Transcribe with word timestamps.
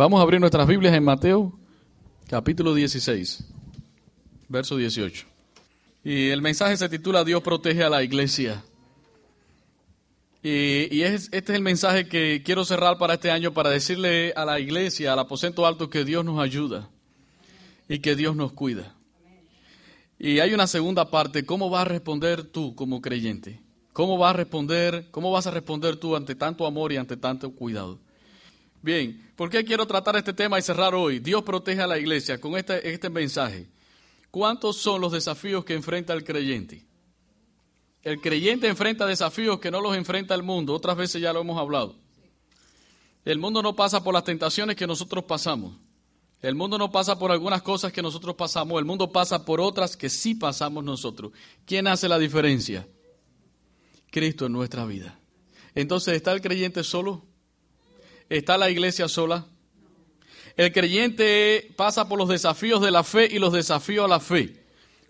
Vamos 0.00 0.18
a 0.18 0.22
abrir 0.22 0.40
nuestras 0.40 0.66
Biblias 0.66 0.94
en 0.94 1.04
Mateo, 1.04 1.52
capítulo 2.26 2.72
16, 2.72 3.44
verso 4.48 4.78
18. 4.78 5.26
Y 6.02 6.30
el 6.30 6.40
mensaje 6.40 6.78
se 6.78 6.88
titula 6.88 7.22
Dios 7.22 7.42
protege 7.42 7.84
a 7.84 7.90
la 7.90 8.02
iglesia. 8.02 8.64
Y, 10.42 11.02
es, 11.02 11.28
este 11.32 11.52
es 11.52 11.56
el 11.56 11.60
mensaje 11.60 12.08
que 12.08 12.40
quiero 12.42 12.64
cerrar 12.64 12.96
para 12.96 13.12
este 13.12 13.30
año 13.30 13.52
para 13.52 13.68
decirle 13.68 14.32
a 14.36 14.46
la 14.46 14.58
iglesia, 14.58 15.12
al 15.12 15.18
aposento 15.18 15.66
alto, 15.66 15.90
que 15.90 16.06
Dios 16.06 16.24
nos 16.24 16.40
ayuda 16.40 16.88
y 17.86 17.98
que 17.98 18.16
Dios 18.16 18.34
nos 18.34 18.52
cuida. 18.52 18.94
Y 20.18 20.38
hay 20.38 20.54
una 20.54 20.66
segunda 20.66 21.10
parte, 21.10 21.44
¿cómo 21.44 21.68
vas 21.68 21.82
a 21.82 21.90
responder 21.90 22.44
tú 22.44 22.74
como 22.74 23.02
creyente? 23.02 23.60
¿Cómo 23.92 24.16
vas 24.16 24.30
a 24.30 24.38
responder, 24.38 25.08
cómo 25.10 25.30
vas 25.30 25.46
a 25.46 25.50
responder 25.50 25.98
tú 25.98 26.16
ante 26.16 26.34
tanto 26.34 26.64
amor 26.64 26.90
y 26.90 26.96
ante 26.96 27.18
tanto 27.18 27.50
cuidado? 27.50 27.98
Bien, 28.82 29.32
¿por 29.36 29.50
qué 29.50 29.64
quiero 29.64 29.86
tratar 29.86 30.16
este 30.16 30.32
tema 30.32 30.58
y 30.58 30.62
cerrar 30.62 30.94
hoy? 30.94 31.18
Dios 31.18 31.42
protege 31.42 31.82
a 31.82 31.86
la 31.86 31.98
iglesia 31.98 32.40
con 32.40 32.56
este, 32.56 32.92
este 32.92 33.10
mensaje. 33.10 33.68
¿Cuántos 34.30 34.76
son 34.76 35.00
los 35.00 35.12
desafíos 35.12 35.64
que 35.64 35.74
enfrenta 35.74 36.12
el 36.12 36.24
creyente? 36.24 36.86
El 38.02 38.20
creyente 38.20 38.68
enfrenta 38.68 39.04
desafíos 39.04 39.60
que 39.60 39.70
no 39.70 39.80
los 39.80 39.94
enfrenta 39.96 40.34
el 40.34 40.42
mundo. 40.42 40.74
Otras 40.74 40.96
veces 40.96 41.20
ya 41.20 41.32
lo 41.32 41.40
hemos 41.40 41.58
hablado. 41.58 41.96
El 43.24 43.38
mundo 43.38 43.62
no 43.62 43.76
pasa 43.76 44.02
por 44.02 44.14
las 44.14 44.24
tentaciones 44.24 44.76
que 44.76 44.86
nosotros 44.86 45.24
pasamos. 45.24 45.76
El 46.40 46.54
mundo 46.54 46.78
no 46.78 46.90
pasa 46.90 47.18
por 47.18 47.30
algunas 47.30 47.60
cosas 47.60 47.92
que 47.92 48.00
nosotros 48.00 48.34
pasamos. 48.34 48.78
El 48.78 48.86
mundo 48.86 49.12
pasa 49.12 49.44
por 49.44 49.60
otras 49.60 49.94
que 49.94 50.08
sí 50.08 50.34
pasamos 50.34 50.82
nosotros. 50.82 51.32
¿Quién 51.66 51.86
hace 51.86 52.08
la 52.08 52.18
diferencia? 52.18 52.88
Cristo 54.10 54.46
en 54.46 54.52
nuestra 54.52 54.86
vida. 54.86 55.20
Entonces, 55.74 56.14
¿está 56.14 56.32
el 56.32 56.40
creyente 56.40 56.82
solo? 56.82 57.29
¿Está 58.30 58.56
la 58.56 58.70
iglesia 58.70 59.08
sola? 59.08 59.44
El 60.56 60.72
creyente 60.72 61.72
pasa 61.74 62.08
por 62.08 62.16
los 62.16 62.28
desafíos 62.28 62.80
de 62.80 62.92
la 62.92 63.02
fe 63.02 63.28
y 63.28 63.40
los 63.40 63.52
desafíos 63.52 64.04
a 64.04 64.08
la 64.08 64.20
fe. 64.20 64.54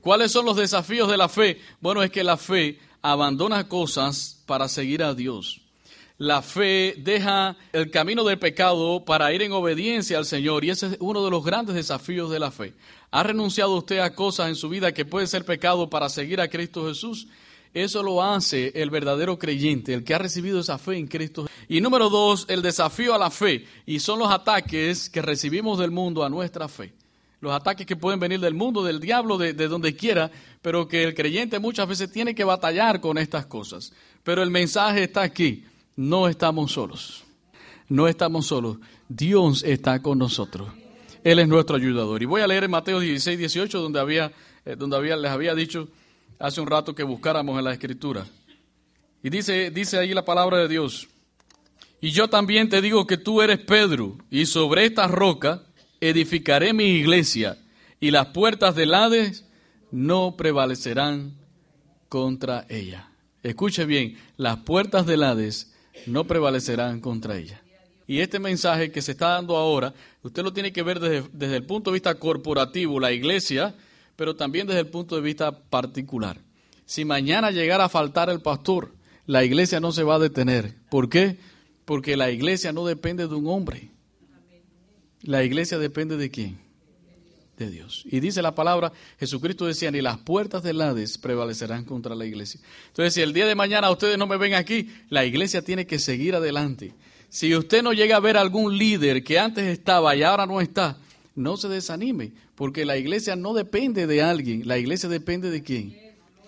¿Cuáles 0.01 0.33
son 0.33 0.47
los 0.47 0.57
desafíos 0.57 1.11
de 1.11 1.19
la 1.19 1.29
fe? 1.29 1.61
Bueno, 1.83 2.03
es 2.03 2.11
que 2.11 2.25
la 2.25 2.39
fe 2.39 2.79
abandona 3.03 3.69
cosas 3.69 4.43
para 4.47 4.69
seguir 4.69 5.03
a 5.03 5.12
Dios. 5.12 5.61
La 6.17 6.41
fe 6.41 6.95
deja 6.97 7.59
el 7.75 7.91
camino 7.91 8.25
del 8.25 8.39
pecado 8.39 9.05
para 9.05 9.31
ir 9.34 9.43
en 9.43 9.53
obediencia 9.53 10.17
al 10.17 10.25
Señor 10.25 10.65
y 10.65 10.71
ese 10.71 10.87
es 10.87 10.97
uno 11.01 11.23
de 11.23 11.31
los 11.31 11.45
grandes 11.45 11.75
desafíos 11.75 12.31
de 12.31 12.39
la 12.39 12.51
fe. 12.51 12.73
¿Ha 13.11 13.23
renunciado 13.23 13.77
usted 13.77 13.99
a 13.99 14.15
cosas 14.15 14.49
en 14.49 14.57
su 14.57 14.71
vida 14.71 14.93
que 14.93 15.05
puede 15.05 15.27
ser 15.27 15.45
pecado 15.45 15.91
para 15.91 16.09
seguir 16.09 16.41
a 16.41 16.49
Cristo 16.49 16.89
Jesús? 16.89 17.27
Eso 17.73 18.03
lo 18.03 18.23
hace 18.23 18.73
el 18.75 18.91
verdadero 18.91 19.39
creyente, 19.39 19.95
el 19.95 20.05
que 20.05 20.15
ha 20.15 20.19
recibido 20.19 20.61
esa 20.61 20.79
fe 20.79 20.97
en 20.97 21.07
Cristo. 21.07 21.47
Y 21.69 21.81
número 21.81 22.11
dos, 22.11 22.47
el 22.49 22.62
desafío 22.62 23.15
a 23.15 23.19
la 23.19 23.31
fe. 23.31 23.65
Y 23.87 24.01
son 24.01 24.19
los 24.19 24.31
ataques 24.31 25.09
que 25.09 25.23
recibimos 25.23 25.79
del 25.79 25.91
mundo 25.91 26.25
a 26.25 26.29
nuestra 26.29 26.69
fe 26.69 26.93
los 27.41 27.53
ataques 27.53 27.87
que 27.87 27.97
pueden 27.97 28.21
venir 28.21 28.39
del 28.41 28.55
mundo, 28.55 28.85
del 28.85 29.01
diablo, 29.01 29.39
de, 29.39 29.53
donde 29.55 29.97
quiera, 29.97 30.31
pero 30.61 30.87
que 30.87 31.03
el 31.05 31.15
creyente 31.15 31.59
muchas 31.59 31.89
veces 31.89 32.12
tiene 32.12 32.35
que 32.35 32.45
batallar 32.45 33.01
con 33.01 33.17
estas 33.19 33.47
cosas. 33.47 33.93
Pero 34.23 34.43
el 34.43 34.51
mensaje 34.51 35.05
está 35.05 35.23
aquí, 35.23 35.65
no 35.97 36.29
estamos 36.29 36.73
solos, 36.73 37.25
no 37.89 38.09
estamos 38.09 38.47
solos, 38.47 38.77
Dios 39.09 39.65
está 39.65 40.03
con 40.03 40.19
nosotros, 40.19 40.69
Él 41.25 41.39
es 41.39 41.49
nuestro 41.49 41.77
ayudador. 41.77 42.23
Y 42.23 42.27
voy 42.27 42.43
a 42.43 42.47
leer 42.47 42.65
en 42.65 42.71
Mateo 42.71 43.01
16, 43.01 43.39
18, 43.39 43.81
donde, 43.81 44.01
había, 44.01 44.33
eh, 44.67 44.77
donde 44.77 44.97
había, 44.97 45.17
les 45.17 45.31
había 45.31 45.55
dicho 45.55 45.89
hace 46.41 46.61
un 46.61 46.67
rato 46.67 46.95
que 46.95 47.05
buscáramos 47.05 47.59
en 47.59 47.65
la 47.65 47.73
escritura. 47.73 48.27
Y 49.23 49.31
dice, 49.31 49.71
dice 49.71 49.99
ahí 49.99 50.15
la 50.15 50.25
palabra 50.25 50.57
de 50.57 50.69
Dios. 50.69 51.09
Y 52.01 52.11
yo 52.11 52.29
también 52.29 52.71
te 52.71 52.81
digo 52.81 53.07
que 53.07 53.19
tú 53.19 53.43
eres 53.43 53.59
Pedro, 53.59 54.17
y 54.31 54.47
sobre 54.47 54.87
esta 54.87 55.07
roca 55.07 55.63
edificaré 56.01 56.73
mi 56.73 56.85
iglesia 56.85 57.59
y 58.01 58.11
las 58.11 58.29
puertas 58.29 58.75
del 58.75 58.95
Hades 58.95 59.45
no 59.91 60.35
prevalecerán 60.37 61.37
contra 62.09 62.65
ella. 62.71 63.11
Escuche 63.43 63.84
bien, 63.84 64.17
las 64.39 64.59
puertas 64.59 65.05
del 65.05 65.23
Hades 65.23 65.75
no 66.06 66.27
prevalecerán 66.27 67.00
contra 67.00 67.37
ella. 67.37 67.62
Y 68.06 68.21
este 68.21 68.39
mensaje 68.39 68.91
que 68.91 69.03
se 69.03 69.12
está 69.12 69.29
dando 69.29 69.56
ahora, 69.56 69.93
usted 70.23 70.43
lo 70.43 70.55
tiene 70.55 70.73
que 70.73 70.83
ver 70.83 70.99
desde, 70.99 71.29
desde 71.33 71.56
el 71.56 71.67
punto 71.67 71.91
de 71.91 71.97
vista 71.97 72.15
corporativo, 72.15 72.99
la 72.99 73.12
iglesia, 73.12 73.75
pero 74.20 74.36
también 74.36 74.66
desde 74.66 74.81
el 74.81 74.88
punto 74.88 75.16
de 75.16 75.22
vista 75.22 75.50
particular. 75.50 76.42
Si 76.84 77.06
mañana 77.06 77.50
llegara 77.50 77.86
a 77.86 77.88
faltar 77.88 78.28
el 78.28 78.42
pastor, 78.42 78.92
la 79.25 79.44
iglesia 79.44 79.81
no 79.81 79.92
se 79.92 80.03
va 80.03 80.16
a 80.16 80.19
detener. 80.19 80.75
¿Por 80.91 81.08
qué? 81.08 81.38
Porque 81.86 82.19
la 82.19 82.31
iglesia 82.31 82.70
no 82.70 82.84
depende 82.84 83.26
de 83.26 83.34
un 83.34 83.47
hombre. 83.47 83.88
La 85.22 85.42
iglesia 85.42 85.78
depende 85.78 86.19
de 86.19 86.31
quién? 86.31 86.58
De 87.56 87.70
Dios. 87.70 88.03
Y 88.10 88.20
dice 88.20 88.42
la 88.42 88.54
palabra, 88.54 88.92
Jesucristo 89.19 89.64
decía, 89.64 89.91
ni 89.91 90.03
las 90.03 90.19
puertas 90.19 90.62
del 90.62 90.82
Hades 90.82 91.16
prevalecerán 91.16 91.87
contra 91.87 92.14
la 92.14 92.26
iglesia. 92.26 92.60
Entonces, 92.88 93.14
si 93.14 93.22
el 93.22 93.32
día 93.32 93.47
de 93.47 93.54
mañana 93.54 93.91
ustedes 93.91 94.19
no 94.19 94.26
me 94.26 94.37
ven 94.37 94.52
aquí, 94.52 94.91
la 95.08 95.25
iglesia 95.25 95.62
tiene 95.62 95.87
que 95.87 95.98
seguir 95.98 96.34
adelante. 96.34 96.92
Si 97.31 97.56
usted 97.56 97.82
no 97.82 97.94
llega 97.94 98.16
a 98.16 98.20
ver 98.20 98.37
algún 98.37 98.76
líder 98.76 99.25
que 99.25 99.38
antes 99.38 99.64
estaba 99.64 100.14
y 100.14 100.22
ahora 100.25 100.44
no 100.44 100.60
está, 100.60 100.98
no 101.35 101.57
se 101.57 101.69
desanime, 101.69 102.33
porque 102.55 102.85
la 102.85 102.97
iglesia 102.97 103.37
no 103.37 103.55
depende 103.55 104.07
de 104.07 104.23
alguien, 104.23 104.67
la 104.67 104.79
iglesia 104.79 105.09
depende 105.09 105.51
de 105.51 105.63
quién? 105.63 105.97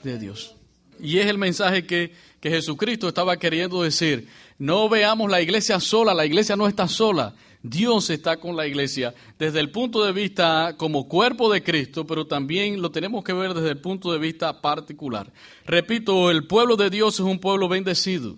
De 0.03 0.19
Dios. 0.19 0.57
Y 1.01 1.19
es 1.19 1.27
el 1.27 1.39
mensaje 1.39 1.87
que, 1.87 2.13
que 2.41 2.51
Jesucristo 2.51 3.09
estaba 3.09 3.37
queriendo 3.37 3.83
decir. 3.83 4.29
No 4.59 4.89
veamos 4.89 5.31
la 5.31 5.41
iglesia 5.41 5.81
sola, 5.81 6.15
la 6.15 6.27
iglesia 6.27 6.57
no 6.57 6.69
está 6.69 6.87
sola. 6.87 7.35
Dios 7.63 8.11
está 8.11 8.39
con 8.39 8.57
la 8.57 8.67
iglesia 8.67 9.15
desde 9.39 9.61
el 9.61 9.71
punto 9.71 10.05
de 10.05 10.13
vista 10.13 10.75
como 10.77 11.09
cuerpo 11.09 11.53
de 11.53 11.63
Cristo, 11.63 12.05
pero 12.07 12.27
también 12.27 12.83
lo 12.83 12.91
tenemos 12.91 13.23
que 13.23 13.33
ver 13.33 13.55
desde 13.55 13.71
el 13.71 13.79
punto 13.81 14.13
de 14.13 14.19
vista 14.19 14.61
particular. 14.61 15.33
Repito, 15.65 16.31
el 16.31 16.47
pueblo 16.47 16.77
de 16.77 16.91
Dios 16.91 17.15
es 17.15 17.21
un 17.21 17.39
pueblo 17.39 17.69
bendecido. 17.69 18.37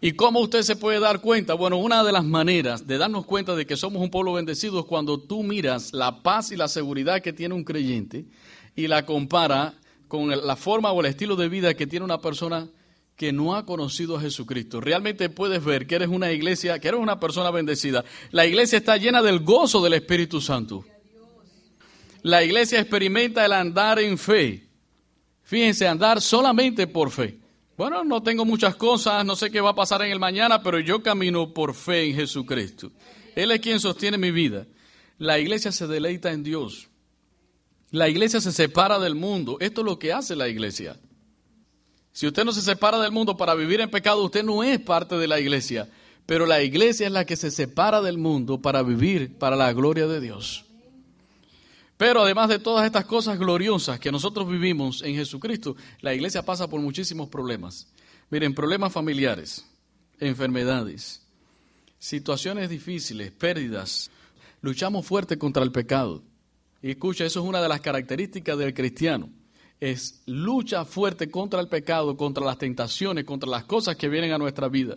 ¿Y 0.00 0.12
cómo 0.12 0.40
usted 0.40 0.62
se 0.62 0.76
puede 0.76 1.00
dar 1.00 1.20
cuenta? 1.20 1.54
Bueno, 1.54 1.76
una 1.76 2.04
de 2.04 2.12
las 2.12 2.24
maneras 2.24 2.86
de 2.86 2.98
darnos 2.98 3.26
cuenta 3.26 3.54
de 3.54 3.66
que 3.66 3.76
somos 3.76 4.02
un 4.02 4.10
pueblo 4.10 4.32
bendecido 4.34 4.80
es 4.80 4.86
cuando 4.86 5.18
tú 5.18 5.42
miras 5.42 5.92
la 5.92 6.22
paz 6.22 6.50
y 6.50 6.56
la 6.56 6.68
seguridad 6.68 7.22
que 7.22 7.32
tiene 7.32 7.54
un 7.54 7.64
creyente 7.64 8.24
y 8.76 8.86
la 8.86 9.06
compara 9.06 9.74
con 10.08 10.28
la 10.28 10.56
forma 10.56 10.92
o 10.92 11.00
el 11.00 11.06
estilo 11.06 11.36
de 11.36 11.48
vida 11.48 11.74
que 11.74 11.86
tiene 11.86 12.04
una 12.04 12.18
persona 12.18 12.68
que 13.16 13.32
no 13.32 13.54
ha 13.54 13.64
conocido 13.64 14.16
a 14.16 14.20
Jesucristo. 14.20 14.80
Realmente 14.80 15.28
puedes 15.28 15.64
ver 15.64 15.86
que 15.86 15.94
eres 15.94 16.08
una 16.08 16.32
iglesia, 16.32 16.78
que 16.78 16.88
eres 16.88 17.00
una 17.00 17.20
persona 17.20 17.50
bendecida. 17.50 18.04
La 18.30 18.44
iglesia 18.44 18.78
está 18.78 18.96
llena 18.96 19.22
del 19.22 19.40
gozo 19.40 19.82
del 19.82 19.94
Espíritu 19.94 20.40
Santo. 20.40 20.84
La 22.22 22.42
iglesia 22.42 22.80
experimenta 22.80 23.44
el 23.44 23.52
andar 23.52 23.98
en 23.98 24.18
fe. 24.18 24.66
Fíjense, 25.42 25.86
andar 25.86 26.20
solamente 26.20 26.86
por 26.86 27.10
fe. 27.10 27.38
Bueno, 27.76 28.04
no 28.04 28.22
tengo 28.22 28.44
muchas 28.44 28.76
cosas, 28.76 29.24
no 29.24 29.34
sé 29.34 29.50
qué 29.50 29.60
va 29.60 29.70
a 29.70 29.74
pasar 29.74 30.02
en 30.02 30.12
el 30.12 30.20
mañana, 30.20 30.62
pero 30.62 30.78
yo 30.78 31.02
camino 31.02 31.52
por 31.52 31.74
fe 31.74 32.04
en 32.04 32.14
Jesucristo. 32.14 32.92
Él 33.34 33.50
es 33.50 33.60
quien 33.60 33.80
sostiene 33.80 34.16
mi 34.16 34.30
vida. 34.30 34.66
La 35.18 35.38
iglesia 35.38 35.72
se 35.72 35.86
deleita 35.88 36.30
en 36.30 36.44
Dios. 36.44 36.88
La 37.90 38.08
iglesia 38.08 38.40
se 38.40 38.52
separa 38.52 38.98
del 38.98 39.14
mundo. 39.14 39.56
Esto 39.60 39.80
es 39.80 39.84
lo 39.86 39.98
que 39.98 40.12
hace 40.12 40.36
la 40.36 40.48
iglesia. 40.48 40.98
Si 42.12 42.28
usted 42.28 42.44
no 42.44 42.52
se 42.52 42.62
separa 42.62 43.00
del 43.00 43.10
mundo 43.10 43.36
para 43.36 43.56
vivir 43.56 43.80
en 43.80 43.90
pecado, 43.90 44.24
usted 44.24 44.44
no 44.44 44.62
es 44.62 44.78
parte 44.78 45.16
de 45.16 45.26
la 45.26 45.40
iglesia. 45.40 45.88
Pero 46.26 46.46
la 46.46 46.62
iglesia 46.62 47.06
es 47.06 47.12
la 47.12 47.26
que 47.26 47.36
se 47.36 47.50
separa 47.50 48.00
del 48.02 48.18
mundo 48.18 48.62
para 48.62 48.82
vivir 48.84 49.36
para 49.36 49.56
la 49.56 49.72
gloria 49.72 50.06
de 50.06 50.20
Dios. 50.20 50.64
Pero 51.96 52.22
además 52.22 52.48
de 52.48 52.58
todas 52.58 52.84
estas 52.86 53.04
cosas 53.04 53.38
gloriosas 53.38 54.00
que 54.00 54.10
nosotros 54.10 54.48
vivimos 54.48 55.02
en 55.02 55.14
Jesucristo, 55.14 55.76
la 56.00 56.14
iglesia 56.14 56.42
pasa 56.42 56.68
por 56.68 56.80
muchísimos 56.80 57.28
problemas. 57.28 57.88
Miren, 58.30 58.54
problemas 58.54 58.92
familiares, 58.92 59.64
enfermedades, 60.18 61.22
situaciones 61.98 62.68
difíciles, 62.68 63.30
pérdidas. 63.30 64.10
Luchamos 64.60 65.06
fuerte 65.06 65.38
contra 65.38 65.62
el 65.62 65.72
pecado. 65.72 66.22
Y 66.82 66.90
escucha, 66.90 67.24
eso 67.24 67.40
es 67.40 67.46
una 67.46 67.62
de 67.62 67.68
las 67.68 67.80
características 67.80 68.58
del 68.58 68.74
cristiano 68.74 69.30
es 69.80 70.22
lucha 70.26 70.84
fuerte 70.84 71.30
contra 71.30 71.60
el 71.60 71.68
pecado, 71.68 72.16
contra 72.16 72.44
las 72.44 72.58
tentaciones, 72.58 73.24
contra 73.24 73.50
las 73.50 73.64
cosas 73.64 73.96
que 73.96 74.08
vienen 74.08 74.32
a 74.32 74.38
nuestra 74.38 74.68
vida. 74.68 74.96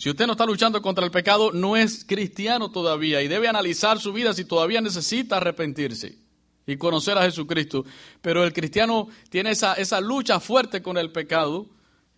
Si 0.00 0.08
usted 0.08 0.26
no 0.26 0.32
está 0.32 0.46
luchando 0.46 0.80
contra 0.80 1.04
el 1.04 1.10
pecado, 1.10 1.52
no 1.52 1.76
es 1.76 2.06
cristiano 2.06 2.70
todavía 2.70 3.20
y 3.20 3.28
debe 3.28 3.48
analizar 3.48 4.00
su 4.00 4.14
vida 4.14 4.32
si 4.32 4.46
todavía 4.46 4.80
necesita 4.80 5.36
arrepentirse 5.36 6.16
y 6.66 6.78
conocer 6.78 7.18
a 7.18 7.24
Jesucristo. 7.24 7.84
Pero 8.22 8.42
el 8.42 8.54
cristiano 8.54 9.08
tiene 9.28 9.50
esa, 9.50 9.74
esa 9.74 10.00
lucha 10.00 10.40
fuerte 10.40 10.80
con 10.80 10.96
el 10.96 11.12
pecado, 11.12 11.66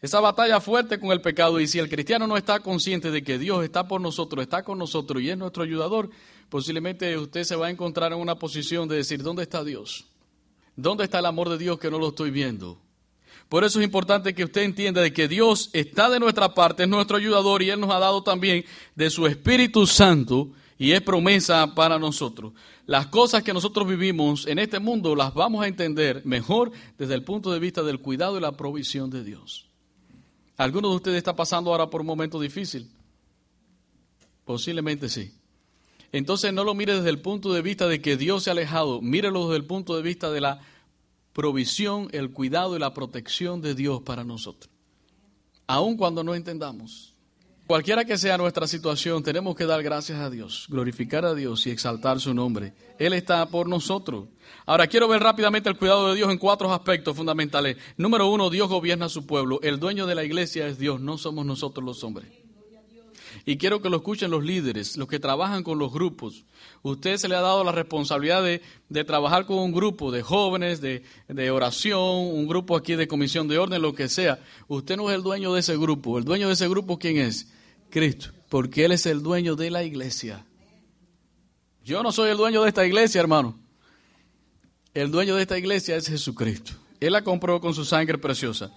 esa 0.01 0.21
batalla 0.21 0.61
fuerte 0.61 1.01
con 1.01 1.11
el 1.11 1.21
pecado. 1.21 1.59
Y 1.59 1.67
si 1.67 1.81
el 1.81 1.89
cristiano 1.89 2.29
no 2.29 2.37
está 2.37 2.61
consciente 2.61 3.11
de 3.11 3.25
que 3.25 3.37
Dios 3.37 3.65
está 3.65 3.89
por 3.89 4.01
nosotros, 4.01 4.45
está 4.45 4.63
con 4.63 4.79
nosotros 4.79 5.21
y 5.21 5.31
es 5.31 5.37
nuestro 5.37 5.65
ayudador, 5.65 6.09
posiblemente 6.51 7.19
usted 7.19 7.43
se 7.43 7.57
va 7.57 7.67
a 7.67 7.71
encontrar 7.71 8.13
en 8.13 8.21
una 8.21 8.37
posición 8.37 8.87
de 8.87 8.95
decir, 8.95 9.25
¿dónde 9.25 9.43
está 9.43 9.65
Dios? 9.65 10.05
¿Dónde 10.77 11.03
está 11.03 11.19
el 11.19 11.27
amor 11.27 11.49
de 11.49 11.59
Dios 11.59 11.81
que 11.81 11.91
no 11.91 11.99
lo 11.99 12.11
estoy 12.11 12.31
viendo? 12.31 12.79
Por 13.53 13.65
eso 13.65 13.81
es 13.81 13.85
importante 13.85 14.33
que 14.33 14.45
usted 14.45 14.63
entienda 14.63 15.03
de 15.03 15.13
que 15.13 15.29
Dios 15.29 15.69
está 15.75 16.09
de 16.09 16.19
nuestra 16.19 16.55
parte, 16.55 16.85
es 16.85 16.89
nuestro 16.89 17.19
ayudador 17.19 17.63
y 17.63 17.69
Él 17.69 17.81
nos 17.81 17.91
ha 17.91 17.99
dado 17.99 18.23
también 18.23 18.65
de 18.95 19.11
su 19.11 19.27
Espíritu 19.27 19.87
Santo 19.87 20.49
y 20.79 20.93
es 20.93 21.03
promesa 21.03 21.75
para 21.75 21.99
nosotros. 21.99 22.55
Las 22.87 23.09
cosas 23.09 23.43
que 23.43 23.53
nosotros 23.53 23.87
vivimos 23.87 24.47
en 24.47 24.59
este 24.59 24.79
mundo 24.79 25.15
las 25.15 25.35
vamos 25.35 25.63
a 25.63 25.69
entender 25.69 26.23
mejor 26.25 26.73
desde 26.97 27.13
el 27.13 27.25
punto 27.25 27.53
de 27.53 27.59
vista 27.59 27.83
del 27.83 28.01
cuidado 28.01 28.39
y 28.39 28.41
la 28.41 28.53
provisión 28.53 29.11
de 29.11 29.23
Dios. 29.23 29.67
¿Alguno 30.57 30.89
de 30.89 30.97
ustedes 30.97 31.19
está 31.19 31.37
pasando 31.37 31.73
ahora 31.73 31.91
por 31.91 32.01
un 32.01 32.07
momento 32.07 32.41
difícil? 32.41 32.89
Posiblemente 34.47 35.11
sí. 35.11 35.31
Entonces 36.11 36.55
no 36.55 36.65
lo 36.65 36.75
mire 36.75 36.95
desde 36.95 37.11
el 37.11 37.21
punto 37.21 37.53
de 37.53 37.61
vista 37.61 37.87
de 37.87 38.01
que 38.01 38.17
Dios 38.17 38.45
se 38.45 38.49
ha 38.51 38.55
alejado, 38.55 39.03
mírelo 39.03 39.49
desde 39.49 39.57
el 39.57 39.67
punto 39.67 39.95
de 39.95 40.01
vista 40.01 40.31
de 40.31 40.41
la 40.41 40.63
provisión, 41.33 42.09
el 42.13 42.31
cuidado 42.31 42.77
y 42.77 42.79
la 42.79 42.95
protección 42.95 43.61
de 43.61 43.75
Dios 43.75 44.03
para 44.03 44.25
nosotros. 44.25 44.71
Aun 45.67 45.97
cuando 45.97 46.23
no 46.23 46.35
entendamos. 46.35 47.13
Cualquiera 47.67 48.05
que 48.05 48.19
sea 48.19 48.37
nuestra 48.37 48.67
situación, 48.67 49.23
tenemos 49.23 49.57
que 49.57 49.65
dar 49.65 49.83
gracias 49.83 50.19
a 50.19 50.29
Dios, 50.29 50.67
glorificar 50.69 51.25
a 51.25 51.35
Dios 51.35 51.67
y 51.67 51.71
exaltar 51.71 52.21
su 52.21 52.35
nombre. 52.35 52.75
Él 52.99 53.13
está 53.13 53.47
por 53.47 53.69
nosotros. 53.69 54.29
Ahora 54.67 54.89
quiero 54.89 55.09
ver 55.09 55.23
rápidamente 55.23 55.69
el 55.69 55.79
cuidado 55.79 56.09
de 56.09 56.17
Dios 56.17 56.31
en 56.31 56.39
cuatro 56.39 56.71
aspectos 56.73 57.17
fundamentales. 57.17 57.77
Número 57.97 58.29
uno, 58.29 58.51
Dios 58.51 58.69
gobierna 58.69 59.07
a 59.07 59.09
su 59.09 59.27
pueblo. 59.27 59.61
El 59.63 59.81
dueño 59.81 60.07
de 60.07 60.15
la 60.15 60.25
iglesia 60.25 60.67
es 60.67 60.79
Dios, 60.79 61.01
no 61.01 61.17
somos 61.17 61.47
nosotros 61.47 61.85
los 61.85 62.05
hombres. 62.05 62.42
Y 63.45 63.57
quiero 63.57 63.83
que 63.83 63.91
lo 63.91 63.99
escuchen 63.99 64.31
los 64.31 64.45
líderes, 64.45 64.97
los 64.97 65.09
que 65.09 65.19
trabajan 65.19 65.63
con 65.63 65.79
los 65.79 65.93
grupos. 65.93 66.45
Usted 66.83 67.17
se 67.17 67.29
le 67.29 67.37
ha 67.37 67.41
dado 67.41 67.65
la 67.65 67.73
responsabilidad 67.73 68.43
de, 68.43 69.05
trabajar 69.05 69.47
con 69.47 69.59
un 69.59 69.73
grupo 69.73 70.11
de 70.11 70.23
jóvenes, 70.23 70.81
de, 70.81 71.03
de, 71.29 71.51
oración, 71.51 72.01
un 72.01 72.47
grupo 72.47 72.77
aquí 72.77 72.95
de 72.95 73.09
comisión 73.09 73.49
de 73.49 73.59
orden, 73.59 73.83
lo 73.83 73.95
que 73.95 74.09
sea. 74.09 74.41
Usted 74.69 74.97
no 74.97 75.11
es 75.11 75.17
el 75.17 75.23
dueño 75.23 75.53
de 75.55 75.61
ese 75.61 75.77
grupo. 75.77 76.19
El 76.19 76.25
dueño 76.25 76.49
de 76.49 76.55
ese 76.55 76.69
grupo, 76.69 76.99
¿quién 76.99 77.19
es? 77.19 77.49
Cristo, 77.91 78.31
porque 78.49 78.85
Él 78.85 78.93
es 78.93 79.07
el 79.07 79.23
dueño 79.23 79.55
de 79.57 79.71
la 79.71 79.85
iglesia. 79.85 80.47
Yo 81.85 82.03
no 82.03 82.13
soy 82.13 82.31
el 82.31 82.37
dueño 82.37 82.63
de 82.63 82.69
esta 82.69 82.87
iglesia, 82.87 83.21
hermano. 83.21 83.59
El 84.95 85.11
dueño 85.11 85.37
de 85.37 85.43
esta 85.43 85.59
iglesia 85.59 85.97
es 85.97 86.09
Jesucristo. 86.09 86.73
Él 87.01 87.13
la 87.13 87.23
compró 87.25 87.61
con 87.61 87.75
su 87.75 87.85
sangre 87.85 88.19
preciosa. 88.19 88.71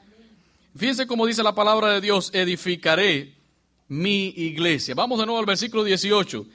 Fíjense 0.75 1.07
cómo 1.07 1.25
dice 1.25 1.43
la 1.43 1.55
palabra 1.55 1.93
de 1.93 2.01
Dios, 2.01 2.31
edificaré 2.33 3.35
mi 3.87 4.27
iglesia. 4.35 4.95
Vamos 4.95 5.19
de 5.19 5.25
nuevo 5.25 5.39
al 5.39 5.45
versículo 5.45 5.83
18. 5.83 6.45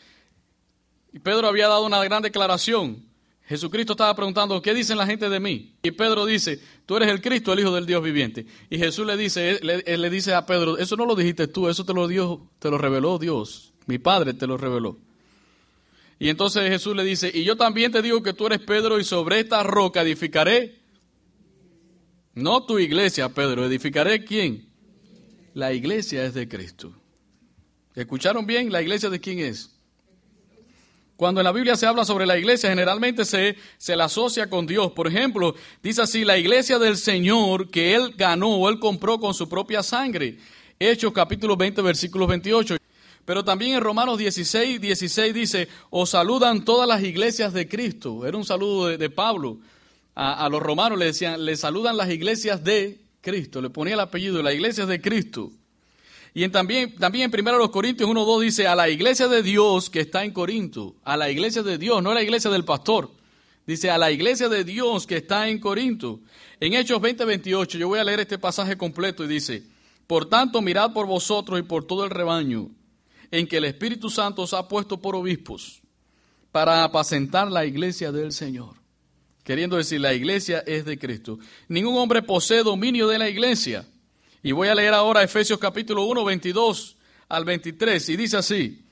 Y 1.12 1.18
Pedro 1.18 1.48
había 1.48 1.68
dado 1.68 1.84
una 1.84 2.02
gran 2.04 2.22
declaración. 2.22 3.04
Jesucristo 3.46 3.94
estaba 3.94 4.14
preguntando, 4.14 4.62
¿qué 4.62 4.72
dicen 4.72 4.96
la 4.96 5.06
gente 5.06 5.28
de 5.28 5.40
mí? 5.40 5.74
Y 5.82 5.90
Pedro 5.90 6.24
dice, 6.24 6.60
tú 6.86 6.96
eres 6.96 7.08
el 7.08 7.20
Cristo, 7.20 7.52
el 7.52 7.58
Hijo 7.58 7.74
del 7.74 7.84
Dios 7.84 8.00
viviente. 8.00 8.46
Y 8.70 8.78
Jesús 8.78 9.04
le 9.04 9.16
dice, 9.16 9.58
le 9.60 10.10
dice 10.10 10.34
a 10.34 10.46
Pedro, 10.46 10.78
eso 10.78 10.96
no 10.96 11.04
lo 11.04 11.16
dijiste 11.16 11.48
tú, 11.48 11.68
eso 11.68 11.84
te 11.84 11.92
lo 11.92 12.06
dio, 12.06 12.48
te 12.60 12.70
lo 12.70 12.78
reveló 12.78 13.18
Dios. 13.18 13.72
Mi 13.86 13.98
Padre 13.98 14.34
te 14.34 14.46
lo 14.46 14.56
reveló. 14.56 14.98
Y 16.20 16.28
entonces 16.28 16.68
Jesús 16.68 16.94
le 16.94 17.02
dice, 17.02 17.30
y 17.34 17.42
yo 17.42 17.56
también 17.56 17.90
te 17.90 18.02
digo 18.02 18.22
que 18.22 18.34
tú 18.34 18.46
eres 18.46 18.60
Pedro 18.60 19.00
y 19.00 19.04
sobre 19.04 19.40
esta 19.40 19.64
roca 19.64 20.02
edificaré, 20.02 20.78
no 22.34 22.64
tu 22.64 22.78
iglesia, 22.78 23.30
Pedro, 23.30 23.64
edificaré 23.64 24.24
quién? 24.24 24.68
La 25.54 25.72
iglesia 25.72 26.24
es 26.24 26.34
de 26.34 26.46
Cristo. 26.46 26.94
¿Escucharon 27.94 28.46
bien? 28.46 28.70
¿La 28.70 28.82
iglesia 28.82 29.10
de 29.10 29.20
quién 29.20 29.40
es? 29.40 29.70
Cuando 31.16 31.40
en 31.40 31.44
la 31.44 31.52
Biblia 31.52 31.76
se 31.76 31.84
habla 31.84 32.04
sobre 32.04 32.24
la 32.24 32.38
iglesia, 32.38 32.70
generalmente 32.70 33.26
se, 33.26 33.56
se 33.76 33.94
la 33.94 34.04
asocia 34.04 34.48
con 34.48 34.66
Dios. 34.66 34.92
Por 34.92 35.06
ejemplo, 35.06 35.54
dice 35.82 36.00
así, 36.00 36.24
la 36.24 36.38
iglesia 36.38 36.78
del 36.78 36.96
Señor 36.96 37.70
que 37.70 37.94
Él 37.94 38.14
ganó 38.16 38.56
o 38.56 38.70
Él 38.70 38.78
compró 38.78 39.20
con 39.20 39.34
su 39.34 39.46
propia 39.48 39.82
sangre. 39.82 40.38
Hechos 40.78 41.12
capítulo 41.12 41.58
20, 41.58 41.82
versículos 41.82 42.26
28. 42.26 42.76
Pero 43.26 43.44
también 43.44 43.74
en 43.74 43.82
Romanos 43.82 44.16
16, 44.16 44.80
16 44.80 45.34
dice, 45.34 45.68
os 45.90 46.08
saludan 46.08 46.64
todas 46.64 46.88
las 46.88 47.02
iglesias 47.02 47.52
de 47.52 47.68
Cristo. 47.68 48.26
Era 48.26 48.38
un 48.38 48.46
saludo 48.46 48.86
de, 48.86 49.10
Pablo. 49.10 49.58
A, 50.14 50.46
a, 50.46 50.48
los 50.48 50.62
romanos 50.62 50.98
le 50.98 51.04
decían, 51.04 51.44
le 51.44 51.54
saludan 51.56 51.98
las 51.98 52.08
iglesias 52.08 52.64
de 52.64 52.98
Cristo. 53.20 53.60
Le 53.60 53.68
ponía 53.68 53.92
el 53.92 54.00
apellido, 54.00 54.42
las 54.42 54.54
iglesias 54.54 54.88
de 54.88 55.02
Cristo. 55.02 55.52
Y 56.32 56.44
en, 56.44 56.52
también, 56.52 56.94
también 56.96 57.30
en 57.32 57.48
1 57.48 57.70
Corintios 57.70 58.08
1.2 58.08 58.40
dice, 58.40 58.66
a 58.66 58.76
la 58.76 58.88
iglesia 58.88 59.26
de 59.28 59.42
Dios 59.42 59.90
que 59.90 60.00
está 60.00 60.24
en 60.24 60.32
Corinto, 60.32 60.94
a 61.02 61.16
la 61.16 61.30
iglesia 61.30 61.62
de 61.62 61.76
Dios, 61.76 62.02
no 62.02 62.10
a 62.10 62.14
la 62.14 62.22
iglesia 62.22 62.50
del 62.50 62.64
pastor. 62.64 63.10
Dice, 63.66 63.90
a 63.90 63.98
la 63.98 64.10
iglesia 64.10 64.48
de 64.48 64.64
Dios 64.64 65.06
que 65.06 65.16
está 65.16 65.48
en 65.48 65.58
Corinto. 65.58 66.20
En 66.60 66.74
Hechos 66.74 67.00
20.28, 67.00 67.78
yo 67.78 67.88
voy 67.88 67.98
a 67.98 68.04
leer 68.04 68.20
este 68.20 68.38
pasaje 68.38 68.76
completo 68.76 69.24
y 69.24 69.28
dice, 69.28 69.64
por 70.06 70.28
tanto, 70.28 70.60
mirad 70.60 70.92
por 70.92 71.06
vosotros 71.06 71.58
y 71.58 71.62
por 71.62 71.84
todo 71.84 72.04
el 72.04 72.10
rebaño, 72.10 72.70
en 73.30 73.46
que 73.46 73.58
el 73.58 73.64
Espíritu 73.64 74.10
Santo 74.10 74.42
os 74.42 74.54
ha 74.54 74.66
puesto 74.68 75.00
por 75.00 75.14
obispos, 75.16 75.80
para 76.52 76.84
apacentar 76.84 77.50
la 77.50 77.64
iglesia 77.64 78.12
del 78.12 78.32
Señor. 78.32 78.74
Queriendo 79.44 79.76
decir, 79.76 80.00
la 80.00 80.14
iglesia 80.14 80.62
es 80.66 80.84
de 80.84 80.98
Cristo. 80.98 81.38
Ningún 81.68 81.96
hombre 81.96 82.22
posee 82.22 82.62
dominio 82.62 83.08
de 83.08 83.18
la 83.18 83.28
iglesia 83.28 83.86
y 84.42 84.52
voy 84.52 84.68
a 84.68 84.74
leer 84.74 84.94
ahora 84.94 85.22
Efesios 85.22 85.58
capítulo 85.58 86.04
1, 86.04 86.24
22 86.24 86.96
al 87.28 87.44
23, 87.44 88.08
y 88.08 88.16
dice 88.16 88.36
así, 88.38 88.82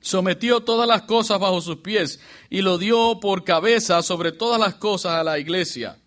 sometió 0.00 0.60
todas 0.60 0.86
las 0.86 1.02
cosas 1.02 1.40
bajo 1.40 1.60
sus 1.60 1.78
pies 1.78 2.20
y 2.50 2.62
lo 2.62 2.78
dio 2.78 3.18
por 3.20 3.44
cabeza 3.44 4.02
sobre 4.02 4.32
todas 4.32 4.60
las 4.60 4.74
cosas 4.74 5.12
a 5.12 5.24
la 5.24 5.38
iglesia, 5.38 5.98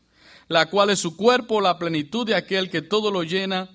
la 0.48 0.70
cual 0.70 0.92
es 0.92 1.00
su 1.00 1.18
cuerpo, 1.18 1.62
la 1.62 1.80
plenitud 1.80 2.26
de 2.26 2.36
aquel 2.36 2.70
que 2.70 2.82
todo 2.82 3.12
lo 3.12 3.24
llena 3.24 3.70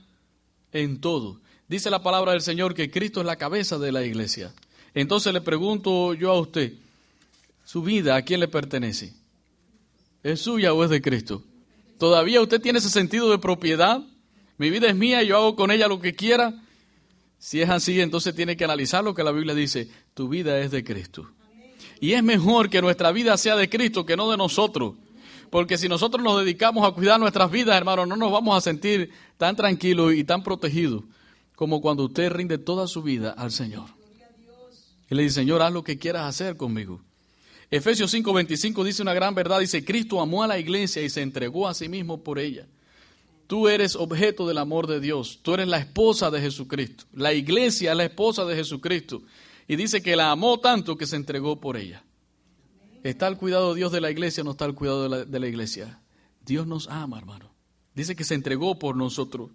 en 0.72 1.00
todo. 1.00 1.40
Dice 1.68 1.90
la 1.90 2.02
palabra 2.02 2.32
del 2.32 2.42
Señor 2.42 2.74
que 2.74 2.90
Cristo 2.90 3.20
es 3.20 3.26
la 3.26 3.36
cabeza 3.36 3.78
de 3.78 3.90
la 3.90 4.04
iglesia. 4.04 4.52
Entonces 4.94 5.32
le 5.32 5.40
pregunto 5.40 6.14
yo 6.14 6.30
a 6.30 6.40
usted, 6.40 6.74
¿su 7.64 7.82
vida 7.82 8.14
a 8.14 8.22
quién 8.22 8.40
le 8.40 8.48
pertenece? 8.48 9.12
¿Es 10.22 10.40
suya 10.40 10.72
o 10.72 10.84
es 10.84 10.90
de 10.90 11.02
Cristo? 11.02 11.42
¿Todavía 11.98 12.40
usted 12.40 12.60
tiene 12.60 12.78
ese 12.78 12.90
sentido 12.90 13.30
de 13.30 13.38
propiedad? 13.38 14.02
Mi 14.58 14.70
vida 14.70 14.88
es 14.88 14.94
mía 14.94 15.22
y 15.22 15.28
yo 15.28 15.36
hago 15.36 15.56
con 15.56 15.70
ella 15.70 15.88
lo 15.88 16.00
que 16.00 16.14
quiera. 16.14 16.54
Si 17.38 17.60
es 17.60 17.68
así, 17.68 18.00
entonces 18.00 18.34
tiene 18.34 18.56
que 18.56 18.64
analizar 18.64 19.04
lo 19.04 19.14
que 19.14 19.24
la 19.24 19.32
Biblia 19.32 19.54
dice. 19.54 19.88
Tu 20.14 20.28
vida 20.28 20.58
es 20.60 20.70
de 20.70 20.84
Cristo. 20.84 21.30
Y 22.00 22.12
es 22.12 22.22
mejor 22.22 22.70
que 22.70 22.80
nuestra 22.80 23.12
vida 23.12 23.36
sea 23.36 23.56
de 23.56 23.68
Cristo 23.68 24.06
que 24.06 24.16
no 24.16 24.30
de 24.30 24.36
nosotros. 24.36 24.94
Porque 25.50 25.78
si 25.78 25.88
nosotros 25.88 26.22
nos 26.22 26.38
dedicamos 26.44 26.86
a 26.86 26.92
cuidar 26.92 27.20
nuestras 27.20 27.50
vidas, 27.50 27.76
hermano, 27.76 28.06
no 28.06 28.16
nos 28.16 28.32
vamos 28.32 28.56
a 28.56 28.60
sentir 28.60 29.10
tan 29.36 29.56
tranquilos 29.56 30.14
y 30.14 30.24
tan 30.24 30.42
protegidos 30.42 31.04
como 31.54 31.80
cuando 31.80 32.04
usted 32.04 32.30
rinde 32.30 32.58
toda 32.58 32.86
su 32.88 33.02
vida 33.02 33.30
al 33.30 33.52
Señor. 33.52 33.88
Y 35.10 35.14
le 35.14 35.22
dice, 35.22 35.36
Señor, 35.36 35.62
haz 35.62 35.72
lo 35.72 35.84
que 35.84 35.98
quieras 35.98 36.26
hacer 36.26 36.56
conmigo. 36.56 37.00
Efesios 37.70 38.12
5:25 38.12 38.84
dice 38.84 39.02
una 39.02 39.14
gran 39.14 39.34
verdad, 39.34 39.60
dice, 39.60 39.84
Cristo 39.84 40.20
amó 40.20 40.42
a 40.42 40.46
la 40.46 40.58
iglesia 40.58 41.02
y 41.02 41.10
se 41.10 41.22
entregó 41.22 41.68
a 41.68 41.74
sí 41.74 41.88
mismo 41.88 42.22
por 42.22 42.38
ella. 42.38 42.66
Tú 43.46 43.68
eres 43.68 43.94
objeto 43.96 44.46
del 44.46 44.58
amor 44.58 44.86
de 44.86 45.00
Dios. 45.00 45.40
Tú 45.42 45.54
eres 45.54 45.68
la 45.68 45.78
esposa 45.78 46.30
de 46.30 46.40
Jesucristo. 46.40 47.04
La 47.12 47.32
iglesia 47.32 47.92
es 47.92 47.96
la 47.96 48.04
esposa 48.04 48.44
de 48.44 48.56
Jesucristo. 48.56 49.22
Y 49.68 49.76
dice 49.76 50.02
que 50.02 50.16
la 50.16 50.30
amó 50.30 50.60
tanto 50.60 50.96
que 50.96 51.06
se 51.06 51.16
entregó 51.16 51.60
por 51.60 51.76
ella. 51.76 52.04
¿Está 53.02 53.28
el 53.28 53.36
cuidado 53.36 53.74
de 53.74 53.80
Dios 53.80 53.92
de 53.92 54.00
la 54.00 54.10
iglesia 54.10 54.42
o 54.42 54.44
no 54.44 54.52
está 54.52 54.64
el 54.64 54.74
cuidado 54.74 55.26
de 55.26 55.40
la, 55.40 55.46
iglesia? 55.46 56.00
Dios 56.44 56.66
nos 56.66 56.88
ama, 56.88 57.18
hermano. 57.18 57.50
Dice 57.94 58.16
que 58.16 58.24
se 58.24 58.34
entregó 58.34 58.78
por 58.78 58.96
nosotros. 58.96 59.50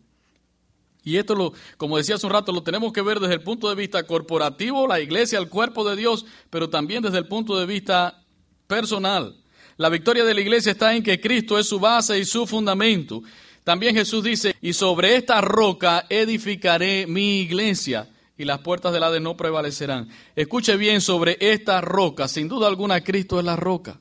Y 1.03 1.17
esto, 1.17 1.34
lo, 1.34 1.53
como 1.77 1.98
decía 1.98 2.15
hace 2.15 2.27
un 2.27 2.34
rato, 2.34 2.51
lo 2.51 2.62
tenemos 2.62 2.93
que 2.93 3.01
ver 3.01 3.19
desde 3.19 3.34
el 3.34 3.41
punto 3.41 3.69
de 3.69 3.75
vista 3.75 4.05
corporativo, 4.05 4.88
la 4.88 5.00
iglesia, 5.00 5.39
el 5.39 5.50
cuerpo 5.50 5.88
de 5.88 5.96
Dios, 5.96 6.25
pero 6.50 6.69
también 6.69 7.01
desde 7.01 7.17
el 7.17 7.27
punto 7.27 7.58
de 7.58 7.65
vista 7.65 8.24
personal. 8.67 9.36
La 9.77 9.89
victoria 9.89 10.25
de 10.25 10.34
la 10.34 10.41
iglesia 10.41 10.74
está 10.74 10.93
en 10.93 11.01
que 11.01 11.19
Cristo 11.19 11.58
es 11.58 11.67
su 11.67 11.79
base 11.79 12.19
y 12.19 12.25
su 12.25 12.46
fundamento. 12.46 13.24
También 13.69 13.93
Jesús 13.93 14.23
dice, 14.23 14.55
y 14.63 14.73
sobre 14.73 15.15
esta 15.15 15.41
roca 15.41 16.07
edificaré 16.09 17.05
mi 17.05 17.41
iglesia 17.41 18.09
y 18.35 18.43
las 18.43 18.61
puertas 18.61 18.91
del 18.91 19.03
Hades 19.03 19.21
no 19.21 19.38
prevalecerán. 19.38 20.09
Escuche 20.35 20.75
bien 20.75 21.01
sobre 21.01 21.38
esta 21.39 21.79
roca, 21.79 22.27
sin 22.27 22.47
duda 22.47 22.67
alguna 22.67 23.03
Cristo 23.03 23.38
es 23.38 23.45
la 23.45 23.55
roca. 23.55 23.99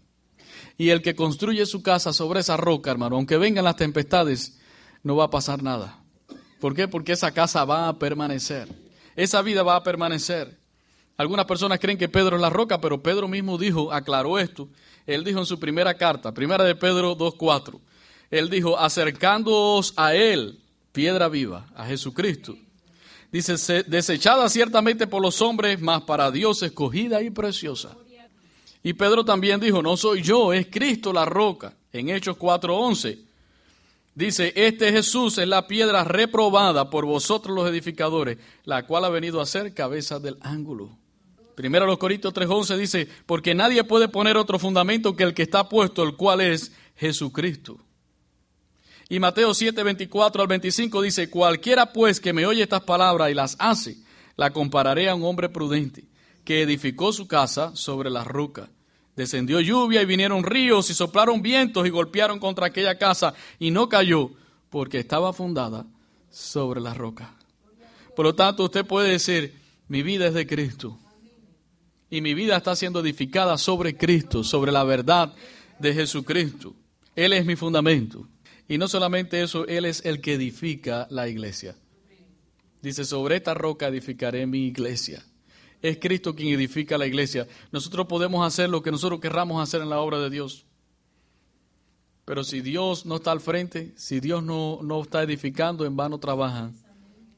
Y 0.78 0.88
el 0.88 1.02
que 1.02 1.14
construye 1.14 1.66
su 1.66 1.82
casa 1.82 2.14
sobre 2.14 2.40
esa 2.40 2.56
roca, 2.56 2.90
hermano, 2.90 3.16
aunque 3.16 3.36
vengan 3.36 3.66
las 3.66 3.76
tempestades, 3.76 4.58
no 5.02 5.16
va 5.16 5.24
a 5.24 5.30
pasar 5.30 5.62
nada. 5.62 6.02
¿Por 6.60 6.74
qué? 6.74 6.88
Porque 6.88 7.12
esa 7.12 7.32
casa 7.32 7.66
va 7.66 7.90
a 7.90 7.98
permanecer. 7.98 8.68
Esa 9.16 9.42
vida 9.42 9.62
va 9.62 9.76
a 9.76 9.82
permanecer. 9.82 10.58
Algunas 11.18 11.44
personas 11.44 11.78
creen 11.78 11.98
que 11.98 12.08
Pedro 12.08 12.36
es 12.36 12.40
la 12.40 12.48
roca, 12.48 12.80
pero 12.80 13.02
Pedro 13.02 13.28
mismo 13.28 13.58
dijo, 13.58 13.92
aclaró 13.92 14.38
esto. 14.38 14.70
Él 15.04 15.24
dijo 15.24 15.40
en 15.40 15.46
su 15.46 15.60
primera 15.60 15.92
carta, 15.92 16.32
primera 16.32 16.64
de 16.64 16.74
Pedro 16.74 17.18
2.4, 17.18 17.80
él 18.30 18.50
dijo, 18.50 18.78
acercándoos 18.78 19.94
a 19.96 20.14
Él, 20.14 20.58
piedra 20.92 21.28
viva, 21.28 21.66
a 21.74 21.86
Jesucristo. 21.86 22.56
Dice, 23.32 23.84
desechada 23.84 24.48
ciertamente 24.48 25.06
por 25.06 25.22
los 25.22 25.40
hombres, 25.42 25.80
mas 25.80 26.02
para 26.02 26.30
Dios 26.30 26.62
escogida 26.62 27.22
y 27.22 27.30
preciosa. 27.30 27.96
Y 28.82 28.94
Pedro 28.94 29.24
también 29.24 29.60
dijo, 29.60 29.82
no 29.82 29.96
soy 29.96 30.22
yo, 30.22 30.52
es 30.52 30.66
Cristo 30.70 31.12
la 31.12 31.24
roca, 31.24 31.74
en 31.92 32.10
Hechos 32.10 32.36
4:11. 32.38 33.18
Dice, 34.14 34.52
este 34.56 34.90
Jesús 34.92 35.38
es 35.38 35.46
la 35.46 35.66
piedra 35.66 36.04
reprobada 36.04 36.90
por 36.90 37.04
vosotros 37.04 37.54
los 37.54 37.68
edificadores, 37.68 38.38
la 38.64 38.86
cual 38.86 39.04
ha 39.04 39.10
venido 39.10 39.40
a 39.40 39.46
ser 39.46 39.74
cabeza 39.74 40.18
del 40.18 40.38
ángulo. 40.40 40.90
Primero 41.54 41.86
los 41.86 41.98
Corintios 41.98 42.34
3:11 42.34 42.76
dice, 42.76 43.08
porque 43.26 43.54
nadie 43.54 43.84
puede 43.84 44.08
poner 44.08 44.36
otro 44.36 44.58
fundamento 44.58 45.16
que 45.16 45.24
el 45.24 45.34
que 45.34 45.42
está 45.42 45.68
puesto, 45.68 46.02
el 46.02 46.16
cual 46.16 46.40
es 46.40 46.72
Jesucristo. 46.96 47.78
Y 49.08 49.18
Mateo 49.20 49.50
7:24 49.50 50.40
al 50.40 50.46
25 50.46 51.02
dice, 51.02 51.30
cualquiera 51.30 51.92
pues 51.92 52.20
que 52.20 52.32
me 52.32 52.46
oye 52.46 52.62
estas 52.62 52.82
palabras 52.82 53.30
y 53.30 53.34
las 53.34 53.56
hace, 53.58 53.96
la 54.36 54.52
compararé 54.52 55.08
a 55.08 55.14
un 55.14 55.24
hombre 55.24 55.48
prudente 55.48 56.04
que 56.44 56.62
edificó 56.62 57.12
su 57.12 57.26
casa 57.26 57.74
sobre 57.74 58.10
la 58.10 58.24
roca. 58.24 58.68
Descendió 59.16 59.60
lluvia 59.60 60.02
y 60.02 60.06
vinieron 60.06 60.44
ríos 60.44 60.90
y 60.90 60.94
soplaron 60.94 61.42
vientos 61.42 61.86
y 61.86 61.90
golpearon 61.90 62.38
contra 62.38 62.66
aquella 62.66 62.96
casa 62.98 63.34
y 63.58 63.70
no 63.70 63.88
cayó 63.88 64.30
porque 64.70 64.98
estaba 64.98 65.32
fundada 65.32 65.86
sobre 66.30 66.80
la 66.80 66.94
roca. 66.94 67.34
Por 68.14 68.26
lo 68.26 68.34
tanto, 68.34 68.64
usted 68.64 68.86
puede 68.86 69.10
decir, 69.10 69.54
mi 69.88 70.02
vida 70.02 70.28
es 70.28 70.34
de 70.34 70.46
Cristo. 70.46 70.98
Y 72.10 72.20
mi 72.20 72.34
vida 72.34 72.56
está 72.56 72.74
siendo 72.76 73.00
edificada 73.00 73.58
sobre 73.58 73.96
Cristo, 73.96 74.44
sobre 74.44 74.72
la 74.72 74.84
verdad 74.84 75.34
de 75.78 75.94
Jesucristo. 75.94 76.74
Él 77.16 77.32
es 77.32 77.44
mi 77.44 77.56
fundamento. 77.56 78.26
Y 78.68 78.76
no 78.76 78.86
solamente 78.86 79.42
eso, 79.42 79.66
Él 79.66 79.86
es 79.86 80.04
el 80.04 80.20
que 80.20 80.34
edifica 80.34 81.08
la 81.10 81.26
iglesia. 81.26 81.74
Dice, 82.82 83.04
sobre 83.04 83.36
esta 83.36 83.54
roca 83.54 83.88
edificaré 83.88 84.46
mi 84.46 84.66
iglesia. 84.66 85.24
Es 85.80 85.98
Cristo 85.98 86.34
quien 86.34 86.54
edifica 86.54 86.98
la 86.98 87.06
iglesia. 87.06 87.48
Nosotros 87.72 88.06
podemos 88.06 88.46
hacer 88.46 88.68
lo 88.68 88.82
que 88.82 88.90
nosotros 88.90 89.20
querramos 89.20 89.62
hacer 89.62 89.80
en 89.80 89.88
la 89.88 90.00
obra 90.00 90.18
de 90.18 90.30
Dios. 90.30 90.66
Pero 92.24 92.44
si 92.44 92.60
Dios 92.60 93.06
no 93.06 93.16
está 93.16 93.32
al 93.32 93.40
frente, 93.40 93.94
si 93.96 94.20
Dios 94.20 94.42
no, 94.42 94.80
no 94.82 95.00
está 95.00 95.22
edificando, 95.22 95.86
en 95.86 95.96
vano 95.96 96.18
trabajan 96.18 96.74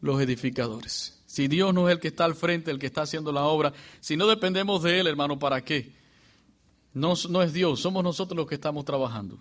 los 0.00 0.20
edificadores. 0.20 1.22
Si 1.26 1.46
Dios 1.46 1.72
no 1.72 1.88
es 1.88 1.94
el 1.94 2.00
que 2.00 2.08
está 2.08 2.24
al 2.24 2.34
frente, 2.34 2.72
el 2.72 2.80
que 2.80 2.86
está 2.86 3.02
haciendo 3.02 3.30
la 3.30 3.44
obra, 3.44 3.72
si 4.00 4.16
no 4.16 4.26
dependemos 4.26 4.82
de 4.82 4.98
Él, 4.98 5.06
hermano, 5.06 5.38
¿para 5.38 5.62
qué? 5.62 5.92
No, 6.92 7.14
no 7.28 7.42
es 7.42 7.52
Dios, 7.52 7.80
somos 7.80 8.02
nosotros 8.02 8.36
los 8.36 8.48
que 8.48 8.56
estamos 8.56 8.84
trabajando. 8.84 9.38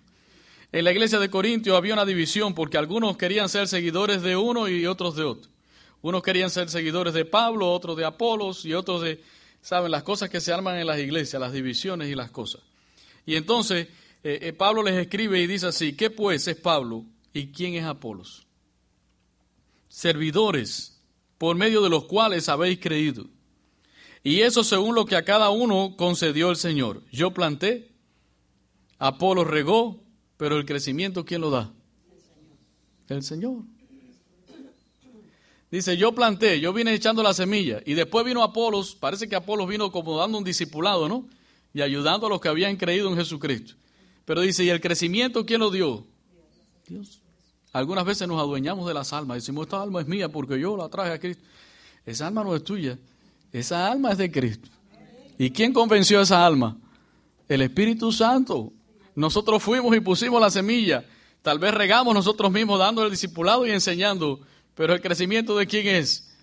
En 0.71 0.85
la 0.85 0.91
iglesia 0.91 1.19
de 1.19 1.29
Corintios 1.29 1.75
había 1.75 1.93
una 1.93 2.05
división 2.05 2.53
porque 2.53 2.77
algunos 2.77 3.17
querían 3.17 3.49
ser 3.49 3.67
seguidores 3.67 4.21
de 4.21 4.35
uno 4.35 4.67
y 4.67 4.85
otros 4.85 5.15
de 5.15 5.23
otro. 5.23 5.49
Unos 6.01 6.21
querían 6.21 6.51
ser 6.51 6.69
seguidores 6.69 7.13
de 7.13 7.25
Pablo, 7.25 7.71
otros 7.71 7.97
de 7.97 8.05
Apolos 8.05 8.65
y 8.65 8.73
otros 8.73 9.01
de, 9.01 9.21
saben, 9.61 9.91
las 9.91 10.03
cosas 10.03 10.29
que 10.29 10.39
se 10.39 10.53
arman 10.53 10.77
en 10.77 10.87
las 10.87 10.99
iglesias, 10.99 11.39
las 11.39 11.53
divisiones 11.53 12.09
y 12.09 12.15
las 12.15 12.29
cosas. 12.29 12.61
Y 13.25 13.35
entonces 13.35 13.87
eh, 14.23 14.39
eh, 14.41 14.53
Pablo 14.53 14.83
les 14.83 14.95
escribe 14.95 15.41
y 15.41 15.47
dice 15.47 15.67
así, 15.67 15.93
¿qué 15.93 16.09
pues 16.09 16.47
es 16.47 16.55
Pablo 16.55 17.03
y 17.33 17.47
quién 17.47 17.73
es 17.73 17.85
Apolos? 17.85 18.45
Servidores 19.87 21.01
por 21.39 21.55
medio 21.55 21.81
de 21.81 21.89
los 21.89 22.05
cuales 22.05 22.47
habéis 22.47 22.79
creído. 22.79 23.25
Y 24.23 24.41
eso 24.41 24.63
según 24.63 24.93
lo 24.93 25.05
que 25.05 25.15
a 25.15 25.25
cada 25.25 25.49
uno 25.49 25.95
concedió 25.97 26.49
el 26.49 26.57
Señor. 26.57 27.01
Yo 27.11 27.31
planté, 27.31 27.89
Apolos 28.99 29.47
regó, 29.47 30.03
pero 30.39 30.55
el 30.55 30.65
crecimiento 30.65 31.25
¿quién 31.25 31.41
lo 31.41 31.49
da? 31.49 31.69
El 33.09 33.23
Señor. 33.23 33.63
Dice, 35.69 35.97
yo 35.97 36.15
planté, 36.15 36.61
yo 36.61 36.71
vine 36.71 36.93
echando 36.93 37.21
la 37.21 37.33
semilla 37.33 37.81
y 37.85 37.93
después 37.93 38.25
vino 38.25 38.41
Apolos, 38.41 38.95
parece 38.95 39.27
que 39.27 39.35
Apolos 39.35 39.67
vino 39.67 39.91
como 39.91 40.17
dando 40.17 40.37
un 40.37 40.45
discipulado, 40.45 41.09
¿no? 41.09 41.27
Y 41.73 41.81
ayudando 41.81 42.27
a 42.27 42.29
los 42.29 42.39
que 42.39 42.47
habían 42.47 42.77
creído 42.77 43.09
en 43.09 43.17
Jesucristo. 43.17 43.73
Pero 44.23 44.39
dice, 44.39 44.63
¿y 44.63 44.69
el 44.69 44.79
crecimiento 44.79 45.45
quién 45.45 45.59
lo 45.59 45.71
dio? 45.71 46.07
Dios. 46.87 47.19
Algunas 47.73 48.05
veces 48.05 48.25
nos 48.25 48.39
adueñamos 48.39 48.87
de 48.87 48.93
las 48.93 49.11
almas, 49.11 49.35
decimos, 49.35 49.65
esta 49.65 49.81
alma 49.81 49.99
es 49.99 50.07
mía 50.07 50.29
porque 50.29 50.57
yo 50.57 50.77
la 50.77 50.87
traje 50.87 51.11
a 51.11 51.19
Cristo. 51.19 51.43
Esa 52.05 52.27
alma 52.27 52.45
no 52.45 52.55
es 52.55 52.63
tuya, 52.63 52.97
esa 53.51 53.91
alma 53.91 54.13
es 54.13 54.17
de 54.17 54.31
Cristo. 54.31 54.69
¿Y 55.37 55.49
quién 55.51 55.73
convenció 55.73 56.19
a 56.19 56.23
esa 56.23 56.45
alma? 56.45 56.77
El 57.49 57.61
Espíritu 57.61 58.13
Santo. 58.13 58.71
Nosotros 59.19 59.61
fuimos 59.61 59.93
y 59.95 59.99
pusimos 59.99 60.39
la 60.39 60.49
semilla. 60.49 61.05
Tal 61.41 61.59
vez 61.59 61.73
regamos 61.73 62.13
nosotros 62.13 62.51
mismos 62.51 62.79
dando 62.79 63.03
el 63.03 63.11
discipulado 63.11 63.65
y 63.65 63.71
enseñando 63.71 64.39
pero 64.75 64.93
el 64.93 65.01
crecimiento 65.01 65.57
de 65.57 65.67
quién 65.67 65.87
es? 65.87 66.33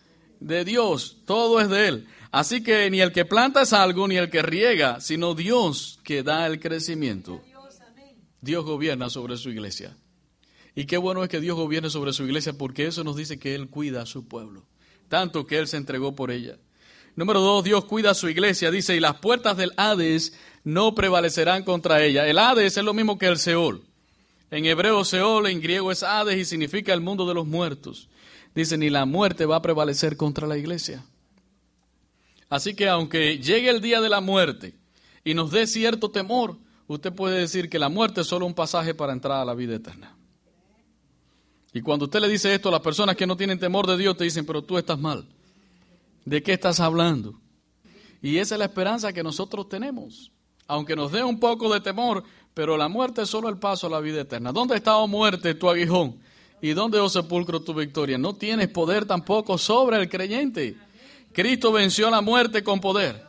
De 0.41 0.63
Dios. 0.63 1.17
Todo 1.25 1.59
es 1.59 1.71
de 1.71 1.89
Él. 1.89 2.07
Así 2.31 2.63
que 2.63 2.91
ni 2.91 3.01
el 3.01 3.13
que 3.13 3.25
planta 3.25 3.63
es 3.63 3.73
algo, 3.73 4.07
ni 4.07 4.19
el 4.19 4.29
que 4.29 4.43
riega, 4.43 5.01
sino 5.01 5.35
Dios 5.35 6.01
que 6.05 6.23
da 6.23 6.47
el 6.47 6.61
crecimiento. 6.61 7.41
Dios 8.43 8.67
gobierna 8.67 9.09
sobre 9.09 9.39
su 9.39 9.49
iglesia. 9.49 9.97
Y 10.75 10.85
qué 10.85 10.99
bueno 10.99 11.25
es 11.25 11.31
que 11.31 11.41
Dios 11.41 11.57
gobierne 11.57 11.89
sobre 11.89 12.13
su 12.13 12.25
iglesia 12.25 12.53
porque 12.53 12.87
eso 12.87 13.05
nos 13.05 13.17
dice 13.17 13.39
que 13.39 13.55
Él 13.55 13.71
cuida 13.71 14.03
a 14.03 14.07
su 14.07 14.29
pueblo. 14.29 14.67
Tanto 15.09 15.47
que 15.47 15.57
Él 15.57 15.67
se 15.67 15.79
entregó 15.79 16.15
por 16.15 16.31
ella. 16.31 16.59
Número 17.17 17.41
dos, 17.41 17.65
Dios 17.65 17.87
cuida 17.87 18.11
a 18.11 18.15
su 18.15 18.29
iglesia. 18.29 18.71
Dice, 18.71 18.95
y 18.95 19.01
las 19.01 19.17
puertas 19.17 19.57
del 19.57 19.73
Hades 19.79 20.35
no 20.65 20.95
prevalecerán 20.95 21.65
contra 21.65 22.05
ella. 22.05 22.29
El 22.29 22.39
Hades 22.39 22.77
es 22.77 22.85
lo 22.85 22.93
mismo 22.93 23.19
que 23.19 23.27
el 23.27 23.39
Seol. 23.39 23.83
En 24.51 24.67
hebreo 24.67 25.03
Seol, 25.05 25.47
en 25.47 25.61
griego 25.61 25.91
es 25.91 26.03
Hades 26.03 26.37
y 26.37 26.45
significa 26.45 26.93
el 26.93 27.01
mundo 27.01 27.27
de 27.27 27.35
los 27.35 27.47
muertos. 27.47 28.09
Dice, 28.55 28.77
ni 28.77 28.91
la 28.91 29.07
muerte 29.07 29.47
va 29.47 29.57
a 29.57 29.63
prevalecer 29.63 30.17
contra 30.17 30.47
la 30.47 30.59
iglesia. 30.59 31.05
Así 32.51 32.75
que 32.75 32.89
aunque 32.89 33.39
llegue 33.39 33.71
el 33.71 33.81
día 33.81 34.01
de 34.01 34.09
la 34.09 34.21
muerte 34.21 34.75
y 35.25 35.35
nos 35.35 35.51
dé 35.51 35.67
cierto 35.67 36.11
temor, 36.11 36.59
usted 36.87 37.13
puede 37.13 37.41
decir 37.41 37.69
que 37.69 37.79
la 37.79 37.89
muerte 37.89 38.21
es 38.21 38.27
solo 38.27 38.47
un 38.47 38.55
pasaje 38.55 38.95
para 38.95 39.13
entrar 39.13 39.41
a 39.41 39.45
la 39.45 39.55
vida 39.55 39.75
eterna. 39.75 40.15
Y 41.73 41.81
cuando 41.81 42.05
usted 42.05 42.21
le 42.21 42.29
dice 42.29 42.55
esto 42.55 42.69
a 42.69 42.73
las 42.73 42.81
personas 42.81 43.17
que 43.17 43.27
no 43.27 43.37
tienen 43.37 43.59
temor 43.59 43.87
de 43.87 43.97
Dios, 43.97 44.17
te 44.17 44.25
dicen, 44.25 44.47
pero 44.47 44.63
tú 44.63 44.79
estás 44.79 44.99
mal. 44.99 45.27
¿De 46.27 46.43
qué 46.43 46.55
estás 46.55 46.81
hablando? 46.81 47.41
Y 48.21 48.39
esa 48.39 48.57
es 48.57 48.59
la 48.59 48.65
esperanza 48.65 49.13
que 49.13 49.23
nosotros 49.23 49.69
tenemos. 49.69 50.33
Aunque 50.67 50.97
nos 50.97 51.13
dé 51.13 51.23
un 51.23 51.39
poco 51.39 51.73
de 51.73 51.81
temor, 51.81 52.25
pero 52.53 52.77
la 52.77 52.89
muerte 52.89 53.23
es 53.23 53.29
solo 53.31 53.49
el 53.49 53.59
paso 53.59 53.87
a 53.87 53.91
la 53.91 54.01
vida 54.01 54.23
eterna. 54.23 54.51
¿Dónde 54.51 54.75
está, 54.75 54.97
oh 54.97 55.07
muerte, 55.07 55.55
tu 55.55 55.71
aguijón? 55.71 56.19
¿Y 56.61 56.71
dónde, 56.71 56.99
oh 56.99 57.09
sepulcro, 57.09 57.61
tu 57.61 57.73
victoria? 57.75 58.19
No 58.19 58.35
tienes 58.35 58.69
poder 58.69 59.05
tampoco 59.05 59.57
sobre 59.57 59.99
el 59.99 60.09
creyente. 60.09 60.77
Cristo 61.33 61.71
venció 61.71 62.11
la 62.11 62.21
muerte 62.21 62.65
con 62.65 62.81
poder. 62.81 63.25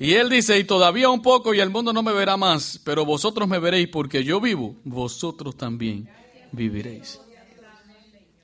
Y 0.00 0.14
él 0.14 0.28
dice, 0.28 0.58
y 0.58 0.64
todavía 0.64 1.10
un 1.10 1.22
poco 1.22 1.54
y 1.54 1.60
el 1.60 1.70
mundo 1.70 1.92
no 1.92 2.02
me 2.02 2.12
verá 2.12 2.36
más, 2.36 2.80
pero 2.84 3.04
vosotros 3.04 3.48
me 3.48 3.60
veréis 3.60 3.86
porque 3.86 4.24
yo 4.24 4.40
vivo, 4.40 4.74
vosotros 4.82 5.56
también 5.56 6.10
viviréis. 6.50 7.20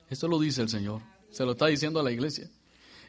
Eso 0.09 0.29
lo 0.29 0.39
dice 0.39 0.61
el 0.61 0.69
Señor, 0.69 1.01
se 1.29 1.43
lo 1.43 1.51
está 1.51 1.67
diciendo 1.67 1.99
a 1.99 2.03
la 2.03 2.11
iglesia. 2.11 2.49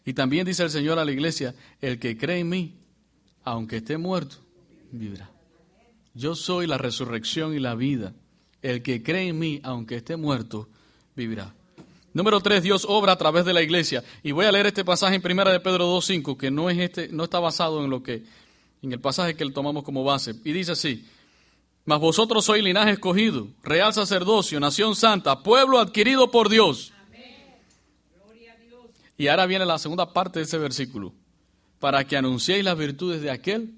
Y 0.04 0.14
también 0.14 0.46
dice 0.46 0.62
el 0.62 0.70
Señor 0.70 0.98
a 0.98 1.04
la 1.04 1.12
iglesia, 1.12 1.54
el 1.80 1.98
que 1.98 2.16
cree 2.16 2.40
en 2.40 2.48
mí, 2.48 2.74
aunque 3.44 3.76
esté 3.76 3.98
muerto, 3.98 4.36
vivirá. 4.90 5.30
Yo 6.14 6.34
soy 6.34 6.66
la 6.66 6.78
resurrección 6.78 7.54
y 7.54 7.58
la 7.58 7.74
vida. 7.74 8.12
El 8.60 8.82
que 8.82 9.02
cree 9.02 9.28
en 9.28 9.38
mí, 9.38 9.60
aunque 9.62 9.96
esté 9.96 10.16
muerto, 10.16 10.68
vivirá. 11.16 11.54
Número 12.14 12.40
tres, 12.40 12.62
Dios 12.62 12.84
obra 12.88 13.12
a 13.12 13.16
través 13.16 13.44
de 13.44 13.54
la 13.54 13.62
iglesia. 13.62 14.04
Y 14.22 14.32
voy 14.32 14.44
a 14.44 14.52
leer 14.52 14.66
este 14.66 14.84
pasaje 14.84 15.14
en 15.16 15.22
primera 15.22 15.50
de 15.50 15.60
Pedro 15.60 15.96
2.5, 15.96 16.36
que 16.36 16.50
no, 16.50 16.68
es 16.68 16.78
este, 16.78 17.08
no 17.08 17.24
está 17.24 17.40
basado 17.40 17.82
en 17.82 17.90
lo 17.90 18.02
que, 18.02 18.22
en 18.82 18.92
el 18.92 19.00
pasaje 19.00 19.34
que 19.34 19.44
le 19.44 19.52
tomamos 19.52 19.82
como 19.82 20.04
base. 20.04 20.34
Y 20.44 20.52
dice 20.52 20.72
así, 20.72 21.06
mas 21.84 21.98
vosotros 21.98 22.44
sois 22.44 22.62
linaje 22.62 22.92
escogido, 22.92 23.48
real 23.62 23.94
sacerdocio, 23.94 24.60
nación 24.60 24.94
santa, 24.94 25.42
pueblo 25.42 25.78
adquirido 25.78 26.30
por 26.30 26.48
Dios. 26.48 26.92
Y 29.16 29.28
ahora 29.28 29.46
viene 29.46 29.66
la 29.66 29.78
segunda 29.78 30.12
parte 30.12 30.38
de 30.38 30.44
ese 30.44 30.58
versículo, 30.58 31.12
para 31.78 32.04
que 32.04 32.16
anunciéis 32.16 32.64
las 32.64 32.78
virtudes 32.78 33.22
de 33.22 33.30
aquel 33.30 33.74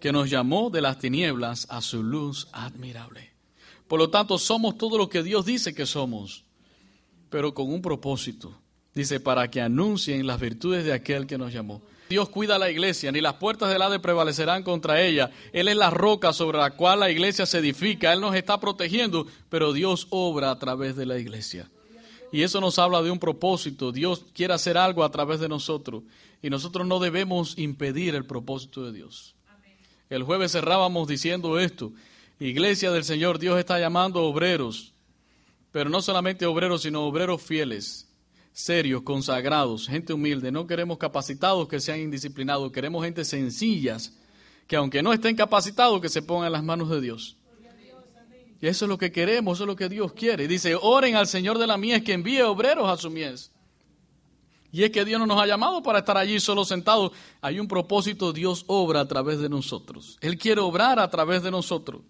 que 0.00 0.12
nos 0.12 0.30
llamó 0.30 0.70
de 0.70 0.80
las 0.80 0.98
tinieblas 0.98 1.66
a 1.70 1.80
su 1.80 2.02
luz 2.02 2.48
admirable. 2.52 3.30
Por 3.86 4.00
lo 4.00 4.10
tanto, 4.10 4.38
somos 4.38 4.78
todo 4.78 4.98
lo 4.98 5.08
que 5.08 5.22
Dios 5.22 5.44
dice 5.44 5.74
que 5.74 5.86
somos, 5.86 6.44
pero 7.30 7.54
con 7.54 7.72
un 7.72 7.82
propósito. 7.82 8.58
Dice, 8.94 9.20
para 9.20 9.50
que 9.50 9.60
anuncien 9.60 10.26
las 10.26 10.40
virtudes 10.40 10.84
de 10.84 10.92
aquel 10.92 11.26
que 11.26 11.38
nos 11.38 11.52
llamó. 11.52 11.82
Dios 12.10 12.28
cuida 12.28 12.58
la 12.58 12.70
iglesia, 12.70 13.10
ni 13.10 13.22
las 13.22 13.34
puertas 13.34 13.70
del 13.70 13.80
Hades 13.80 14.00
prevalecerán 14.00 14.64
contra 14.64 15.00
ella. 15.00 15.30
Él 15.54 15.68
es 15.68 15.76
la 15.76 15.88
roca 15.88 16.34
sobre 16.34 16.58
la 16.58 16.72
cual 16.72 17.00
la 17.00 17.10
iglesia 17.10 17.46
se 17.46 17.58
edifica. 17.58 18.12
Él 18.12 18.20
nos 18.20 18.34
está 18.34 18.60
protegiendo, 18.60 19.26
pero 19.48 19.72
Dios 19.72 20.08
obra 20.10 20.50
a 20.50 20.58
través 20.58 20.94
de 20.94 21.06
la 21.06 21.18
iglesia. 21.18 21.70
Y 22.32 22.42
eso 22.42 22.60
nos 22.60 22.78
habla 22.78 23.02
de 23.02 23.10
un 23.10 23.18
propósito. 23.18 23.92
Dios 23.92 24.24
quiere 24.32 24.54
hacer 24.54 24.78
algo 24.78 25.04
a 25.04 25.10
través 25.10 25.38
de 25.38 25.48
nosotros. 25.48 26.02
Y 26.42 26.48
nosotros 26.50 26.86
no 26.86 26.98
debemos 26.98 27.58
impedir 27.58 28.14
el 28.14 28.24
propósito 28.24 28.84
de 28.84 28.92
Dios. 28.92 29.34
El 30.08 30.22
jueves 30.22 30.52
cerrábamos 30.52 31.06
diciendo 31.06 31.58
esto. 31.58 31.92
Iglesia 32.40 32.90
del 32.90 33.04
Señor, 33.04 33.38
Dios 33.38 33.58
está 33.58 33.78
llamando 33.78 34.24
obreros, 34.24 34.92
pero 35.70 35.88
no 35.88 36.02
solamente 36.02 36.44
obreros, 36.44 36.82
sino 36.82 37.04
obreros 37.04 37.40
fieles, 37.40 38.08
serios, 38.52 39.02
consagrados, 39.02 39.86
gente 39.86 40.12
humilde. 40.12 40.50
No 40.50 40.66
queremos 40.66 40.98
capacitados 40.98 41.68
que 41.68 41.80
sean 41.80 42.00
indisciplinados, 42.00 42.72
queremos 42.72 43.04
gente 43.04 43.24
sencillas, 43.24 44.18
que 44.66 44.76
aunque 44.76 45.02
no 45.02 45.12
estén 45.12 45.36
capacitados, 45.36 46.00
que 46.00 46.08
se 46.08 46.22
pongan 46.22 46.46
en 46.46 46.52
las 46.52 46.64
manos 46.64 46.90
de 46.90 47.00
Dios. 47.00 47.36
Y 48.62 48.68
eso 48.68 48.84
es 48.84 48.88
lo 48.88 48.96
que 48.96 49.10
queremos, 49.10 49.58
eso 49.58 49.64
es 49.64 49.66
lo 49.66 49.74
que 49.74 49.88
Dios 49.88 50.12
quiere. 50.12 50.46
Dice, 50.46 50.76
oren 50.80 51.16
al 51.16 51.26
Señor 51.26 51.58
de 51.58 51.66
la 51.66 51.76
mies 51.76 52.04
que 52.04 52.12
envíe 52.12 52.42
obreros 52.42 52.88
a 52.88 52.96
su 52.96 53.10
mies. 53.10 53.50
Y 54.70 54.84
es 54.84 54.92
que 54.92 55.04
Dios 55.04 55.18
no 55.18 55.26
nos 55.26 55.42
ha 55.42 55.48
llamado 55.48 55.82
para 55.82 55.98
estar 55.98 56.16
allí 56.16 56.38
solo 56.38 56.64
sentados. 56.64 57.10
Hay 57.40 57.58
un 57.58 57.66
propósito, 57.66 58.32
Dios 58.32 58.62
obra 58.68 59.00
a 59.00 59.08
través 59.08 59.40
de 59.40 59.48
nosotros. 59.48 60.16
Él 60.20 60.38
quiere 60.38 60.60
obrar 60.60 61.00
a 61.00 61.10
través 61.10 61.42
de 61.42 61.50
nosotros. 61.50 62.02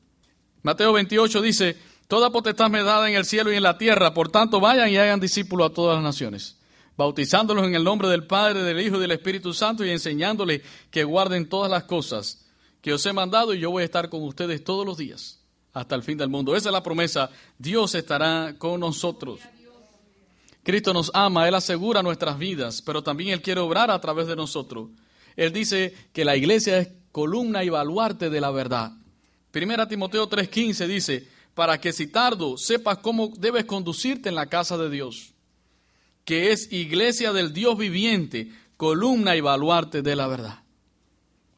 Mateo 0.63 0.93
28 0.93 1.41
dice, 1.41 1.79
Toda 2.07 2.29
potestad 2.29 2.69
me 2.69 2.83
dada 2.83 3.09
en 3.09 3.17
el 3.17 3.25
cielo 3.25 3.51
y 3.51 3.57
en 3.57 3.63
la 3.63 3.79
tierra, 3.79 4.13
por 4.13 4.31
tanto 4.31 4.61
vayan 4.61 4.91
y 4.91 4.99
hagan 4.99 5.21
discípulos 5.21 5.71
a 5.71 5.73
todas 5.73 5.95
las 5.97 6.05
naciones, 6.05 6.59
bautizándolos 6.99 7.67
en 7.67 7.75
el 7.75 7.83
nombre 7.83 8.09
del 8.09 8.27
Padre, 8.27 8.63
del 8.63 8.79
Hijo 8.79 8.99
y 8.99 9.01
del 9.01 9.13
Espíritu 9.13 9.55
Santo 9.55 9.87
y 9.87 9.91
enseñándoles 9.91 10.61
que 10.91 11.03
guarden 11.05 11.49
todas 11.49 11.71
las 11.71 11.85
cosas 11.85 12.45
que 12.83 12.93
os 12.93 13.07
he 13.07 13.15
mandado 13.15 13.55
y 13.55 13.61
yo 13.61 13.71
voy 13.71 13.85
a 13.85 13.87
estar 13.87 14.11
con 14.11 14.23
ustedes 14.23 14.63
todos 14.63 14.85
los 14.85 14.99
días 14.99 15.42
hasta 15.73 15.95
el 15.95 16.03
fin 16.03 16.19
del 16.19 16.29
mundo. 16.29 16.55
Esa 16.55 16.69
es 16.69 16.73
la 16.73 16.83
promesa. 16.83 17.31
Dios 17.59 17.95
estará 17.95 18.55
con 18.59 18.81
nosotros. 18.81 19.41
Cristo 20.63 20.93
nos 20.93 21.11
ama, 21.15 21.49
Él 21.49 21.55
asegura 21.55 22.03
nuestras 22.03 22.39
vidas, 22.39 22.83
pero 22.83 23.03
también 23.03 23.31
Él 23.31 23.43
quiere 23.43 23.61
obrar 23.61 23.91
a 23.91 24.01
través 24.01 24.29
de 24.29 24.37
nosotros. 24.37 24.91
Él 25.35 25.53
dice 25.53 25.95
que 26.13 26.25
la 26.25 26.37
iglesia 26.37 26.79
es 26.79 26.89
columna 27.11 27.65
y 27.65 27.69
baluarte 27.69 28.31
de 28.31 28.41
la 28.41 28.51
verdad. 28.51 28.93
Primera 29.51 29.89
Timoteo 29.89 30.29
3:15 30.29 30.87
dice, 30.87 31.29
para 31.55 31.81
que 31.81 31.93
si 31.93 32.07
tardo 32.07 32.57
sepas 32.57 32.99
cómo 32.99 33.33
debes 33.37 33.65
conducirte 33.65 34.29
en 34.29 34.35
la 34.35 34.47
casa 34.47 34.79
de 34.79 34.89
Dios, 34.89 35.33
que 36.25 36.53
es 36.53 36.73
iglesia 36.73 37.33
del 37.33 37.53
Dios 37.53 37.77
viviente, 37.77 38.53
columna 38.77 39.37
y 39.37 39.41
baluarte 39.41 40.03
de 40.03 40.17
la 40.17 40.27
verdad. 40.29 40.62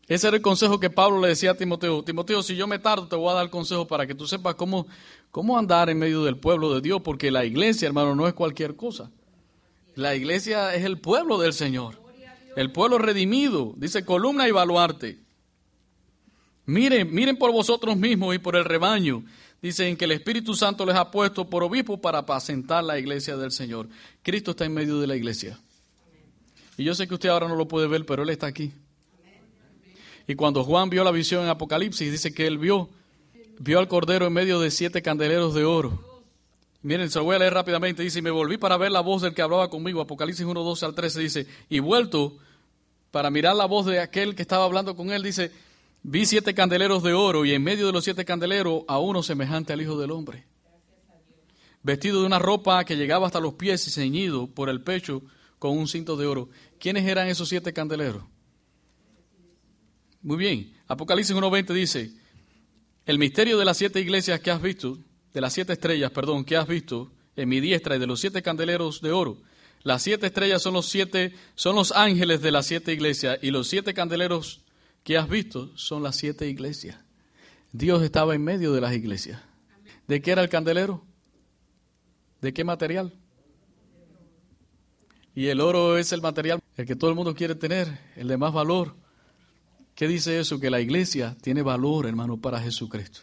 Ese 0.06 0.28
era 0.28 0.36
el 0.36 0.42
consejo 0.42 0.78
que 0.78 0.90
Pablo 0.90 1.20
le 1.20 1.28
decía 1.28 1.52
a 1.52 1.54
Timoteo. 1.54 2.02
Timoteo, 2.02 2.42
si 2.42 2.56
yo 2.56 2.66
me 2.66 2.78
tardo, 2.78 3.08
te 3.08 3.16
voy 3.16 3.30
a 3.30 3.34
dar 3.34 3.50
consejo 3.50 3.86
para 3.86 4.06
que 4.06 4.14
tú 4.14 4.26
sepas 4.26 4.54
cómo, 4.54 4.86
cómo 5.30 5.56
andar 5.58 5.88
en 5.88 5.98
medio 5.98 6.24
del 6.24 6.36
pueblo 6.36 6.74
de 6.74 6.80
Dios, 6.80 7.00
porque 7.02 7.30
la 7.30 7.44
iglesia, 7.44 7.86
hermano, 7.86 8.14
no 8.14 8.28
es 8.28 8.34
cualquier 8.34 8.76
cosa. 8.76 9.10
La 9.94 10.14
iglesia 10.14 10.74
es 10.74 10.84
el 10.84 10.98
pueblo 10.98 11.38
del 11.38 11.52
Señor, 11.52 12.00
el 12.56 12.72
pueblo 12.72 12.98
redimido, 12.98 13.74
dice 13.76 14.04
columna 14.04 14.46
y 14.48 14.50
baluarte. 14.50 15.18
Miren, 16.66 17.14
miren 17.14 17.36
por 17.36 17.52
vosotros 17.52 17.96
mismos 17.96 18.34
y 18.34 18.38
por 18.38 18.56
el 18.56 18.64
rebaño. 18.64 19.24
Dicen 19.62 19.96
que 19.96 20.04
el 20.04 20.12
Espíritu 20.12 20.54
Santo 20.54 20.84
les 20.84 20.96
ha 20.96 21.10
puesto 21.10 21.48
por 21.48 21.62
obispo 21.62 21.98
para 22.00 22.18
apacentar 22.18 22.84
la 22.84 22.98
iglesia 22.98 23.36
del 23.36 23.50
Señor. 23.50 23.88
Cristo 24.22 24.50
está 24.50 24.64
en 24.64 24.74
medio 24.74 24.98
de 24.98 25.06
la 25.06 25.16
iglesia. 25.16 25.58
Y 26.76 26.84
yo 26.84 26.94
sé 26.94 27.06
que 27.06 27.14
usted 27.14 27.28
ahora 27.28 27.48
no 27.48 27.56
lo 27.56 27.68
puede 27.68 27.86
ver, 27.86 28.04
pero 28.04 28.22
Él 28.24 28.30
está 28.30 28.46
aquí. 28.46 28.72
Y 30.26 30.34
cuando 30.34 30.64
Juan 30.64 30.90
vio 30.90 31.04
la 31.04 31.10
visión 31.10 31.42
en 31.44 31.50
Apocalipsis, 31.50 32.10
dice 32.10 32.32
que 32.32 32.46
él 32.46 32.58
vio, 32.58 32.88
vio 33.58 33.78
al 33.78 33.88
Cordero 33.88 34.26
en 34.26 34.32
medio 34.32 34.60
de 34.60 34.70
siete 34.70 35.02
candeleros 35.02 35.54
de 35.54 35.64
oro. 35.64 36.14
Miren, 36.82 37.10
se 37.10 37.18
lo 37.18 37.24
voy 37.24 37.36
a 37.36 37.38
leer 37.38 37.54
rápidamente. 37.54 38.02
Dice, 38.02 38.20
me 38.20 38.30
volví 38.30 38.58
para 38.58 38.76
ver 38.76 38.92
la 38.92 39.00
voz 39.00 39.22
del 39.22 39.34
que 39.34 39.42
hablaba 39.42 39.70
conmigo. 39.70 40.00
Apocalipsis 40.00 40.44
1, 40.44 40.62
12 40.62 40.84
al 40.84 40.94
13 40.94 41.20
dice, 41.20 41.46
y 41.68 41.78
vuelto 41.78 42.36
para 43.10 43.30
mirar 43.30 43.54
la 43.54 43.66
voz 43.66 43.86
de 43.86 44.00
aquel 44.00 44.34
que 44.34 44.42
estaba 44.42 44.64
hablando 44.64 44.96
con 44.96 45.10
él, 45.10 45.22
dice, 45.22 45.50
vi 46.02 46.26
siete 46.26 46.52
candeleros 46.52 47.02
de 47.02 47.14
oro 47.14 47.44
y 47.44 47.52
en 47.52 47.62
medio 47.62 47.86
de 47.86 47.92
los 47.92 48.04
siete 48.04 48.24
candeleros 48.24 48.82
a 48.88 48.98
uno 48.98 49.22
semejante 49.22 49.72
al 49.72 49.80
Hijo 49.80 49.96
del 49.96 50.10
Hombre, 50.10 50.44
vestido 51.82 52.20
de 52.20 52.26
una 52.26 52.38
ropa 52.38 52.84
que 52.84 52.96
llegaba 52.96 53.26
hasta 53.26 53.40
los 53.40 53.54
pies 53.54 53.86
y 53.86 53.90
ceñido 53.90 54.48
por 54.48 54.68
el 54.68 54.82
pecho 54.82 55.22
con 55.58 55.78
un 55.78 55.86
cinto 55.86 56.16
de 56.16 56.26
oro. 56.26 56.48
¿Quiénes 56.80 57.06
eran 57.06 57.28
esos 57.28 57.48
siete 57.48 57.72
candeleros? 57.72 58.24
Muy 60.24 60.38
bien. 60.38 60.72
Apocalipsis 60.88 61.36
1.20 61.36 61.74
dice, 61.74 62.10
el 63.04 63.18
misterio 63.18 63.58
de 63.58 63.66
las 63.66 63.76
siete 63.76 64.00
iglesias 64.00 64.40
que 64.40 64.50
has 64.50 64.62
visto, 64.62 64.98
de 65.34 65.40
las 65.42 65.52
siete 65.52 65.74
estrellas, 65.74 66.10
perdón, 66.12 66.46
que 66.46 66.56
has 66.56 66.66
visto 66.66 67.12
en 67.36 67.46
mi 67.46 67.60
diestra 67.60 67.96
y 67.96 67.98
de 67.98 68.06
los 68.06 68.20
siete 68.20 68.40
candeleros 68.40 69.02
de 69.02 69.12
oro. 69.12 69.42
Las 69.82 70.02
siete 70.02 70.28
estrellas 70.28 70.62
son 70.62 70.72
los 70.72 70.88
siete, 70.88 71.34
son 71.56 71.76
los 71.76 71.92
ángeles 71.92 72.40
de 72.40 72.52
las 72.52 72.64
siete 72.64 72.94
iglesias 72.94 73.38
y 73.42 73.50
los 73.50 73.68
siete 73.68 73.92
candeleros 73.92 74.62
que 75.02 75.18
has 75.18 75.28
visto 75.28 75.76
son 75.76 76.02
las 76.02 76.16
siete 76.16 76.48
iglesias. 76.48 76.96
Dios 77.72 78.02
estaba 78.02 78.34
en 78.34 78.44
medio 78.44 78.72
de 78.72 78.80
las 78.80 78.94
iglesias. 78.94 79.42
¿De 80.08 80.22
qué 80.22 80.30
era 80.30 80.40
el 80.40 80.48
candelero? 80.48 81.04
¿De 82.40 82.54
qué 82.54 82.64
material? 82.64 83.12
Y 85.34 85.48
el 85.48 85.60
oro 85.60 85.98
es 85.98 86.12
el 86.12 86.22
material 86.22 86.60
el 86.78 86.86
que 86.86 86.96
todo 86.96 87.10
el 87.10 87.16
mundo 87.16 87.34
quiere 87.34 87.54
tener, 87.54 88.00
el 88.16 88.28
de 88.28 88.38
más 88.38 88.54
valor. 88.54 89.03
¿Qué 89.94 90.08
dice 90.08 90.38
eso? 90.40 90.58
Que 90.58 90.70
la 90.70 90.80
iglesia 90.80 91.36
tiene 91.40 91.62
valor, 91.62 92.06
hermano, 92.06 92.36
para 92.36 92.60
Jesucristo. 92.60 93.20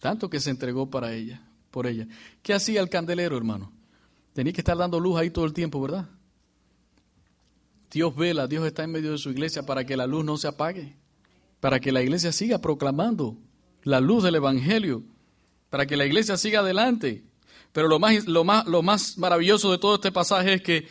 Tanto 0.00 0.28
que 0.28 0.40
se 0.40 0.50
entregó 0.50 0.90
para 0.90 1.14
ella, 1.14 1.42
por 1.70 1.86
ella. 1.86 2.06
¿Qué 2.42 2.52
hacía 2.52 2.80
el 2.80 2.90
candelero, 2.90 3.36
hermano? 3.36 3.72
Tenía 4.34 4.52
que 4.52 4.60
estar 4.60 4.76
dando 4.76 5.00
luz 5.00 5.18
ahí 5.18 5.30
todo 5.30 5.44
el 5.44 5.52
tiempo, 5.52 5.80
¿verdad? 5.80 6.08
Dios 7.90 8.14
vela, 8.14 8.46
Dios 8.46 8.66
está 8.66 8.84
en 8.84 8.90
medio 8.90 9.12
de 9.12 9.18
su 9.18 9.30
iglesia 9.30 9.62
para 9.64 9.84
que 9.84 9.96
la 9.96 10.06
luz 10.06 10.24
no 10.24 10.36
se 10.36 10.48
apague, 10.48 10.96
para 11.60 11.80
que 11.80 11.92
la 11.92 12.02
iglesia 12.02 12.32
siga 12.32 12.58
proclamando 12.58 13.38
la 13.82 14.00
luz 14.00 14.24
del 14.24 14.34
Evangelio, 14.34 15.02
para 15.70 15.86
que 15.86 15.96
la 15.96 16.04
iglesia 16.04 16.36
siga 16.36 16.60
adelante. 16.60 17.24
Pero 17.72 17.88
lo 17.88 17.98
más, 17.98 18.26
lo 18.26 18.44
más, 18.44 18.66
lo 18.66 18.82
más 18.82 19.16
maravilloso 19.18 19.70
de 19.70 19.78
todo 19.78 19.94
este 19.94 20.12
pasaje 20.12 20.54
es 20.54 20.62
que 20.62 20.86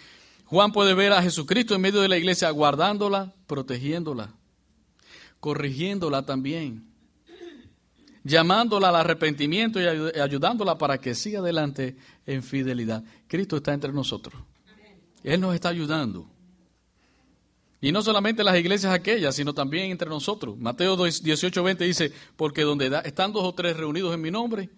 Juan 0.45 0.71
puede 0.71 0.93
ver 0.93 1.13
a 1.13 1.21
Jesucristo 1.21 1.75
en 1.75 1.81
medio 1.81 2.01
de 2.01 2.07
la 2.07 2.17
iglesia, 2.17 2.49
guardándola, 2.49 3.33
protegiéndola 3.45 4.35
corrigiéndola 5.41 6.25
también, 6.25 6.87
llamándola 8.23 8.89
al 8.89 8.95
arrepentimiento 8.95 9.81
y 9.81 9.85
ayudándola 10.19 10.77
para 10.77 11.01
que 11.01 11.15
siga 11.15 11.39
adelante 11.39 11.97
en 12.25 12.43
fidelidad. 12.43 13.03
Cristo 13.27 13.57
está 13.57 13.73
entre 13.73 13.91
nosotros. 13.91 14.41
Él 15.23 15.41
nos 15.41 15.53
está 15.53 15.69
ayudando. 15.69 16.29
Y 17.81 17.91
no 17.91 18.03
solamente 18.03 18.43
las 18.43 18.57
iglesias 18.59 18.93
aquellas, 18.93 19.35
sino 19.35 19.53
también 19.53 19.89
entre 19.89 20.07
nosotros. 20.07 20.55
Mateo 20.57 20.95
18, 20.95 21.63
20 21.63 21.83
dice, 21.83 22.13
porque 22.35 22.61
donde 22.61 23.01
están 23.03 23.33
dos 23.33 23.43
o 23.43 23.53
tres 23.55 23.75
reunidos 23.75 24.13
en 24.13 24.21
mi 24.21 24.29
nombre, 24.29 24.69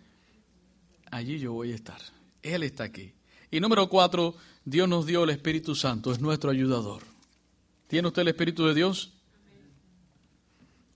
allí 1.12 1.38
yo 1.38 1.52
voy 1.52 1.73
a 1.73 1.76
estar. 1.76 1.99
Él 2.41 2.63
está 2.63 2.86
aquí. 2.86 3.13
Y 3.52 3.60
número 3.60 3.89
cuatro, 3.89 4.36
Dios 4.63 4.88
nos 4.88 5.06
dio 5.06 5.26
el 5.26 5.32
Espíritu 5.32 5.76
Santo, 5.76 6.13
es 6.13 6.21
nuestro 6.21 6.49
ayudador. 6.49 7.04
¿Tiene 7.88 8.08
usted 8.08 8.21
el 8.21 8.30
Espíritu 8.30 8.65
de 8.65 8.73
Dios? 8.73 9.12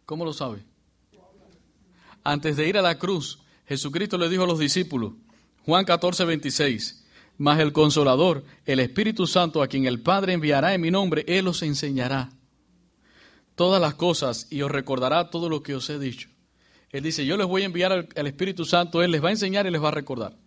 ¿Cómo 0.08 0.24
lo 0.24 0.32
sabe? 0.32 0.64
Antes 2.24 2.56
de 2.56 2.66
ir 2.66 2.78
a 2.78 2.82
la 2.82 2.98
cruz, 2.98 3.40
Jesucristo 3.68 4.18
le 4.18 4.30
dijo 4.30 4.46
a 4.46 4.48
los 4.48 4.58
discípulos, 4.58 5.12
Juan 5.66 5.84
14, 5.84 6.24
26, 6.24 7.06
mas 7.38 7.60
el 7.60 7.74
consolador, 7.74 8.46
el 8.66 8.80
Espíritu 8.80 9.28
Santo, 9.28 9.62
a 9.62 9.68
quien 9.68 9.86
el 9.86 10.02
Padre 10.02 10.32
enviará 10.32 10.74
en 10.74 10.80
mi 10.80 10.92
nombre, 10.92 11.26
Él 11.28 11.50
os 11.50 11.62
enseñará 11.62 12.30
todas 13.56 13.82
las 13.82 13.96
cosas 13.96 14.48
y 14.50 14.62
os 14.62 14.72
recordará 14.72 15.30
todo 15.30 15.50
lo 15.50 15.62
que 15.62 15.76
os 15.76 15.90
he 15.90 16.00
dicho. 16.00 16.30
Él 16.90 17.04
dice, 17.04 17.26
yo 17.26 17.36
les 17.36 17.46
voy 17.46 17.64
a 17.64 17.66
enviar 17.66 17.92
al, 17.92 18.28
Espíritu 18.28 18.64
Santo, 18.64 19.04
Él 19.04 19.12
les 19.12 19.22
va 19.22 19.28
a 19.28 19.32
enseñar 19.32 19.68
y 19.68 19.72
les 19.72 19.84
va 19.84 19.90
a 19.90 19.92
recordar. 19.92 20.38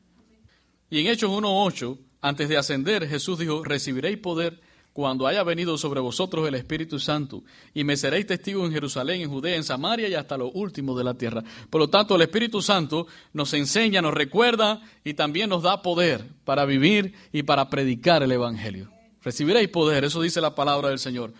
Y 0.89 1.01
en 1.01 1.09
Hechos 1.09 1.31
1.8, 1.31 1.99
antes 2.23 2.49
de 2.49 2.57
ascender, 2.57 3.07
Jesús 3.07 3.39
dijo, 3.39 3.63
recibiréis 3.63 4.17
poder 4.17 4.63
cuando 4.93 5.27
haya 5.27 5.43
venido 5.43 5.79
sobre 5.79 6.01
vosotros 6.01 6.47
el 6.49 6.55
Espíritu 6.55 6.99
Santo, 6.99 7.43
y 7.73 7.85
me 7.85 7.97
seréis 7.97 8.27
testigos 8.27 8.67
en 8.67 8.73
Jerusalén, 8.73 9.21
en 9.21 9.31
Judea, 9.31 9.57
en 9.57 9.65
Samaria 9.65 10.09
y 10.09 10.15
hasta 10.15 10.37
lo 10.37 10.51
último 10.51 10.97
de 10.97 11.05
la 11.05 11.15
tierra. 11.15 11.43
Por 11.71 11.81
lo 11.81 11.89
tanto, 11.89 12.17
el 12.17 12.23
Espíritu 12.23 12.61
Santo 12.61 13.07
nos 13.33 13.55
enseña, 13.55 14.03
nos 14.03 14.15
recuerda 14.15 14.83
y 15.05 15.15
también 15.15 15.51
nos 15.51 15.63
da 15.63 15.83
poder 15.83 16.25
para 16.45 16.65
vivir 16.65 17.15
y 17.33 17.45
para 17.45 17.71
predicar 17.71 18.23
el 18.23 18.33
Evangelio. 18.33 18.91
Recibiréis 19.23 19.69
poder, 19.69 20.05
eso 20.05 20.23
dice 20.23 20.41
la 20.41 20.55
palabra 20.55 20.89
del 20.89 20.99
Señor. 20.99 21.33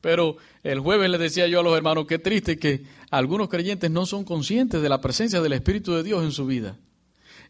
Pero 0.00 0.36
el 0.62 0.80
jueves 0.80 1.08
le 1.08 1.18
decía 1.18 1.46
yo 1.46 1.60
a 1.60 1.62
los 1.62 1.76
hermanos, 1.76 2.06
qué 2.06 2.18
triste 2.18 2.58
que 2.58 2.84
algunos 3.10 3.48
creyentes 3.48 3.90
no 3.90 4.06
son 4.06 4.24
conscientes 4.24 4.82
de 4.82 4.88
la 4.88 5.00
presencia 5.00 5.40
del 5.40 5.54
Espíritu 5.54 5.94
de 5.94 6.02
Dios 6.02 6.22
en 6.22 6.32
su 6.32 6.46
vida. 6.46 6.76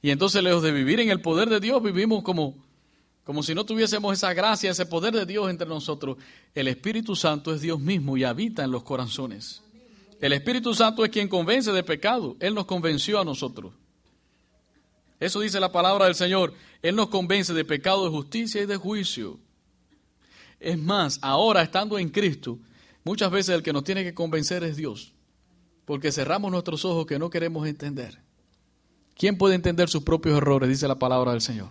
Y 0.02 0.10
entonces, 0.10 0.42
lejos 0.42 0.62
de 0.62 0.70
vivir 0.70 1.00
en 1.00 1.10
el 1.10 1.20
poder 1.20 1.48
de 1.48 1.60
Dios, 1.60 1.82
vivimos 1.82 2.22
como 2.22 2.54
como 3.24 3.42
si 3.42 3.54
no 3.54 3.64
tuviésemos 3.64 4.12
esa 4.12 4.34
gracia, 4.34 4.70
ese 4.70 4.84
poder 4.84 5.14
de 5.14 5.24
Dios 5.24 5.48
entre 5.48 5.66
nosotros. 5.66 6.18
El 6.54 6.68
Espíritu 6.68 7.16
Santo 7.16 7.54
es 7.54 7.62
Dios 7.62 7.80
mismo 7.80 8.16
y 8.16 8.24
habita 8.24 8.62
en 8.62 8.70
los 8.70 8.82
corazones. 8.82 9.62
El 10.20 10.34
Espíritu 10.34 10.74
Santo 10.74 11.04
es 11.04 11.10
quien 11.10 11.28
convence 11.28 11.72
de 11.72 11.82
pecado. 11.82 12.36
Él 12.38 12.54
nos 12.54 12.66
convenció 12.66 13.18
a 13.18 13.24
nosotros. 13.24 13.72
Eso 15.18 15.40
dice 15.40 15.58
la 15.58 15.72
palabra 15.72 16.04
del 16.04 16.14
Señor. 16.14 16.52
Él 16.82 16.96
nos 16.96 17.08
convence 17.08 17.54
de 17.54 17.64
pecado, 17.64 18.04
de 18.04 18.10
justicia 18.10 18.60
y 18.62 18.66
de 18.66 18.76
juicio. 18.76 19.38
Es 20.60 20.78
más, 20.78 21.18
ahora 21.22 21.62
estando 21.62 21.98
en 21.98 22.10
Cristo, 22.10 22.58
muchas 23.04 23.30
veces 23.30 23.54
el 23.54 23.62
que 23.62 23.72
nos 23.72 23.84
tiene 23.84 24.04
que 24.04 24.14
convencer 24.14 24.64
es 24.64 24.76
Dios. 24.76 25.14
Porque 25.86 26.12
cerramos 26.12 26.50
nuestros 26.50 26.84
ojos 26.84 27.06
que 27.06 27.18
no 27.18 27.30
queremos 27.30 27.66
entender. 27.66 28.18
¿Quién 29.16 29.38
puede 29.38 29.54
entender 29.54 29.88
sus 29.88 30.02
propios 30.02 30.36
errores? 30.36 30.68
Dice 30.68 30.88
la 30.88 30.98
palabra 30.98 31.32
del 31.32 31.40
Señor. 31.40 31.70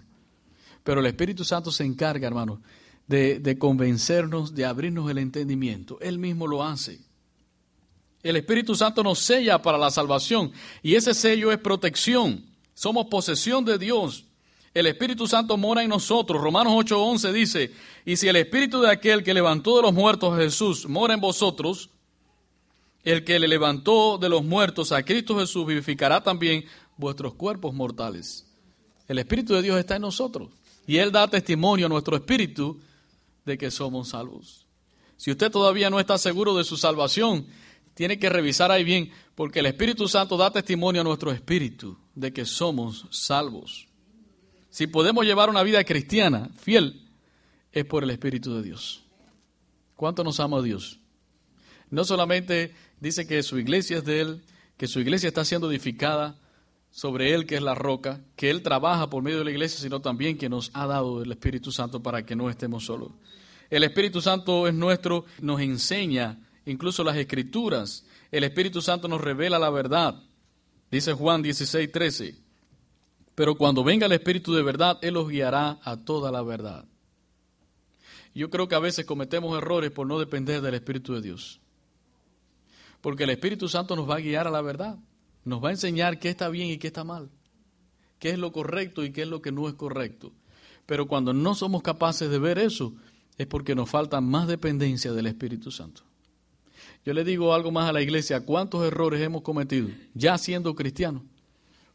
Pero 0.84 1.00
el 1.00 1.06
Espíritu 1.06 1.46
Santo 1.46 1.72
se 1.72 1.86
encarga, 1.86 2.28
hermano, 2.28 2.62
de, 3.08 3.58
convencernos, 3.58 4.54
de 4.54 4.66
abrirnos 4.66 5.10
el 5.10 5.18
entendimiento. 5.18 5.98
Él 6.02 6.20
mismo 6.20 6.48
lo 6.48 6.64
hace. 6.64 7.00
El 8.22 8.36
Espíritu 8.38 8.76
Santo 8.76 9.04
nos 9.04 9.20
sella 9.20 9.62
para 9.62 9.78
la 9.78 9.92
salvación 9.92 10.52
y 10.82 10.96
ese 10.96 11.14
sello 11.14 11.52
es 11.52 11.58
protección. 11.58 12.46
Somos 12.74 13.08
posesión 13.08 13.66
de 13.66 13.78
Dios. 13.78 14.26
El 14.74 14.88
Espíritu 14.88 15.28
Santo 15.28 15.58
mora 15.58 15.84
en 15.84 15.90
nosotros. 15.90 16.42
Romanos 16.42 16.74
8:11 16.74 17.32
dice, 17.32 17.72
y 18.06 18.16
si 18.16 18.28
el 18.28 18.38
Espíritu 18.38 18.82
de 18.82 18.90
aquel 18.90 19.24
que 19.24 19.34
levantó 19.34 19.76
de 19.76 19.84
los 19.84 19.94
muertos 19.94 20.34
a 20.34 20.38
Jesús 20.38 20.88
mora 20.88 21.14
en 21.14 21.20
vosotros, 21.20 21.90
el 23.04 23.26
que 23.26 23.40
le 23.40 23.50
levantó 23.50 24.18
de 24.18 24.30
los 24.30 24.44
muertos 24.44 24.94
a 24.94 25.04
Cristo 25.04 25.38
Jesús 25.38 25.66
vivificará 25.66 26.24
también 26.24 26.64
vuestros 26.98 27.34
cuerpos 27.34 27.74
mortales. 27.74 28.48
El 29.08 29.20
Espíritu 29.20 29.54
de 29.54 29.62
Dios 29.62 29.78
está 29.78 29.98
en 29.98 30.04
nosotros 30.04 30.50
y 30.86 30.98
Él 30.98 31.12
da 31.12 31.28
testimonio 31.28 31.86
a 31.86 31.90
nuestro 31.90 32.16
espíritu 32.16 32.80
de 33.46 33.58
que 33.58 33.72
somos 33.72 34.10
salvos. 34.10 34.66
Si 35.18 35.32
usted 35.32 35.52
todavía 35.52 35.90
no 35.90 36.00
está 36.00 36.18
seguro 36.18 36.58
de 36.58 36.64
su 36.64 36.78
salvación, 36.78 37.48
tiene 37.94 38.20
que 38.20 38.30
revisar 38.30 38.72
ahí 38.72 38.84
bien, 38.84 39.12
porque 39.36 39.60
el 39.60 39.68
Espíritu 39.68 40.08
Santo 40.08 40.36
da 40.38 40.52
testimonio 40.52 41.02
a 41.02 41.04
nuestro 41.04 41.32
espíritu 41.32 41.98
de 42.16 42.34
que 42.34 42.46
somos 42.46 43.08
salvos. 43.12 43.88
Si 44.70 44.88
podemos 44.88 45.26
llevar 45.26 45.50
una 45.50 45.64
vida 45.64 45.84
cristiana 45.84 46.50
fiel, 46.58 47.08
es 47.72 47.86
por 47.86 48.04
el 48.04 48.10
Espíritu 48.10 48.56
de 48.56 48.64
Dios. 48.64 49.04
¿Cuánto 49.96 50.24
nos 50.24 50.40
ama 50.40 50.62
Dios? 50.62 51.00
No 51.90 52.04
solamente 52.04 52.74
dice 53.00 53.28
que 53.28 53.44
su 53.44 53.60
iglesia 53.60 53.98
es 53.98 54.06
de 54.06 54.22
Él, 54.22 54.44
que 54.78 54.88
su 54.88 55.00
iglesia 55.00 55.28
está 55.28 55.46
siendo 55.46 55.70
edificada 55.72 56.36
sobre 56.94 57.34
Él, 57.34 57.48
que 57.48 57.56
es 57.56 57.62
la 57.64 57.74
roca, 57.74 58.22
que 58.36 58.52
Él 58.52 58.62
trabaja 58.62 59.10
por 59.10 59.24
medio 59.24 59.40
de 59.40 59.46
la 59.46 59.52
iglesia, 59.52 59.80
sino 59.80 60.00
también 60.00 60.38
que 60.38 60.48
nos 60.48 60.70
ha 60.76 60.86
dado 60.86 61.24
el 61.24 61.32
Espíritu 61.32 61.72
Santo 61.72 62.04
para 62.04 62.24
que 62.24 62.36
no 62.36 62.52
estemos 62.52 62.86
solos. 62.86 63.10
El 63.72 63.84
Espíritu 63.84 64.22
Santo 64.22 64.68
es 64.68 64.76
nuestro, 64.76 65.26
nos 65.42 65.60
enseña 65.60 66.40
incluso 66.68 67.04
las 67.04 67.18
escrituras. 67.18 68.06
El 68.32 68.44
Espíritu 68.44 68.80
Santo 68.80 69.08
nos 69.08 69.22
revela 69.22 69.58
la 69.58 69.72
verdad. 69.72 70.22
Dice 70.92 71.14
Juan 71.14 71.42
16, 71.42 71.92
13. 71.92 72.36
Pero 73.34 73.56
cuando 73.56 73.84
venga 73.84 74.06
el 74.06 74.12
Espíritu 74.12 74.54
de 74.54 74.62
verdad, 74.62 75.00
Él 75.02 75.18
os 75.18 75.28
guiará 75.28 75.80
a 75.84 75.98
toda 75.98 76.32
la 76.32 76.44
verdad. 76.44 76.86
Yo 78.36 78.52
creo 78.52 78.68
que 78.68 78.76
a 78.76 78.80
veces 78.80 79.04
cometemos 79.04 79.58
errores 79.58 79.90
por 79.90 80.06
no 80.06 80.20
depender 80.20 80.62
del 80.62 80.76
Espíritu 80.76 81.16
de 81.16 81.24
Dios. 81.24 81.60
Porque 83.02 83.24
el 83.24 83.32
Espíritu 83.32 83.68
Santo 83.68 83.96
nos 83.96 84.08
va 84.08 84.18
a 84.18 84.20
guiar 84.20 84.48
a 84.48 84.52
la 84.52 84.62
verdad. 84.62 85.00
Nos 85.46 85.64
va 85.64 85.70
a 85.70 85.72
enseñar 85.72 86.20
qué 86.20 86.30
está 86.30 86.50
bien 86.50 86.70
y 86.70 86.78
qué 86.78 86.88
está 86.88 87.04
mal. 87.04 87.30
Qué 88.20 88.30
es 88.30 88.40
lo 88.40 88.52
correcto 88.52 89.04
y 89.04 89.12
qué 89.12 89.24
es 89.24 89.28
lo 89.28 89.42
que 89.42 89.52
no 89.52 89.68
es 89.68 89.74
correcto. 89.74 90.32
Pero 90.86 91.08
cuando 91.08 91.34
no 91.34 91.56
somos 91.56 91.82
capaces 91.82 92.30
de 92.30 92.40
ver 92.40 92.58
eso, 92.58 92.94
es 93.38 93.48
porque 93.48 93.76
nos 93.76 93.90
falta 93.90 94.22
más 94.22 94.48
dependencia 94.48 95.12
del 95.12 95.28
Espíritu 95.28 95.72
Santo. 95.72 96.04
Yo 97.06 97.14
le 97.14 97.24
digo 97.24 97.54
algo 97.54 97.72
más 97.72 97.90
a 97.90 97.94
la 97.94 98.02
iglesia, 98.02 98.46
¿cuántos 98.46 98.86
errores 98.86 99.22
hemos 99.22 99.42
cometido 99.42 99.90
ya 100.14 100.38
siendo 100.38 100.74
cristianos 100.76 101.24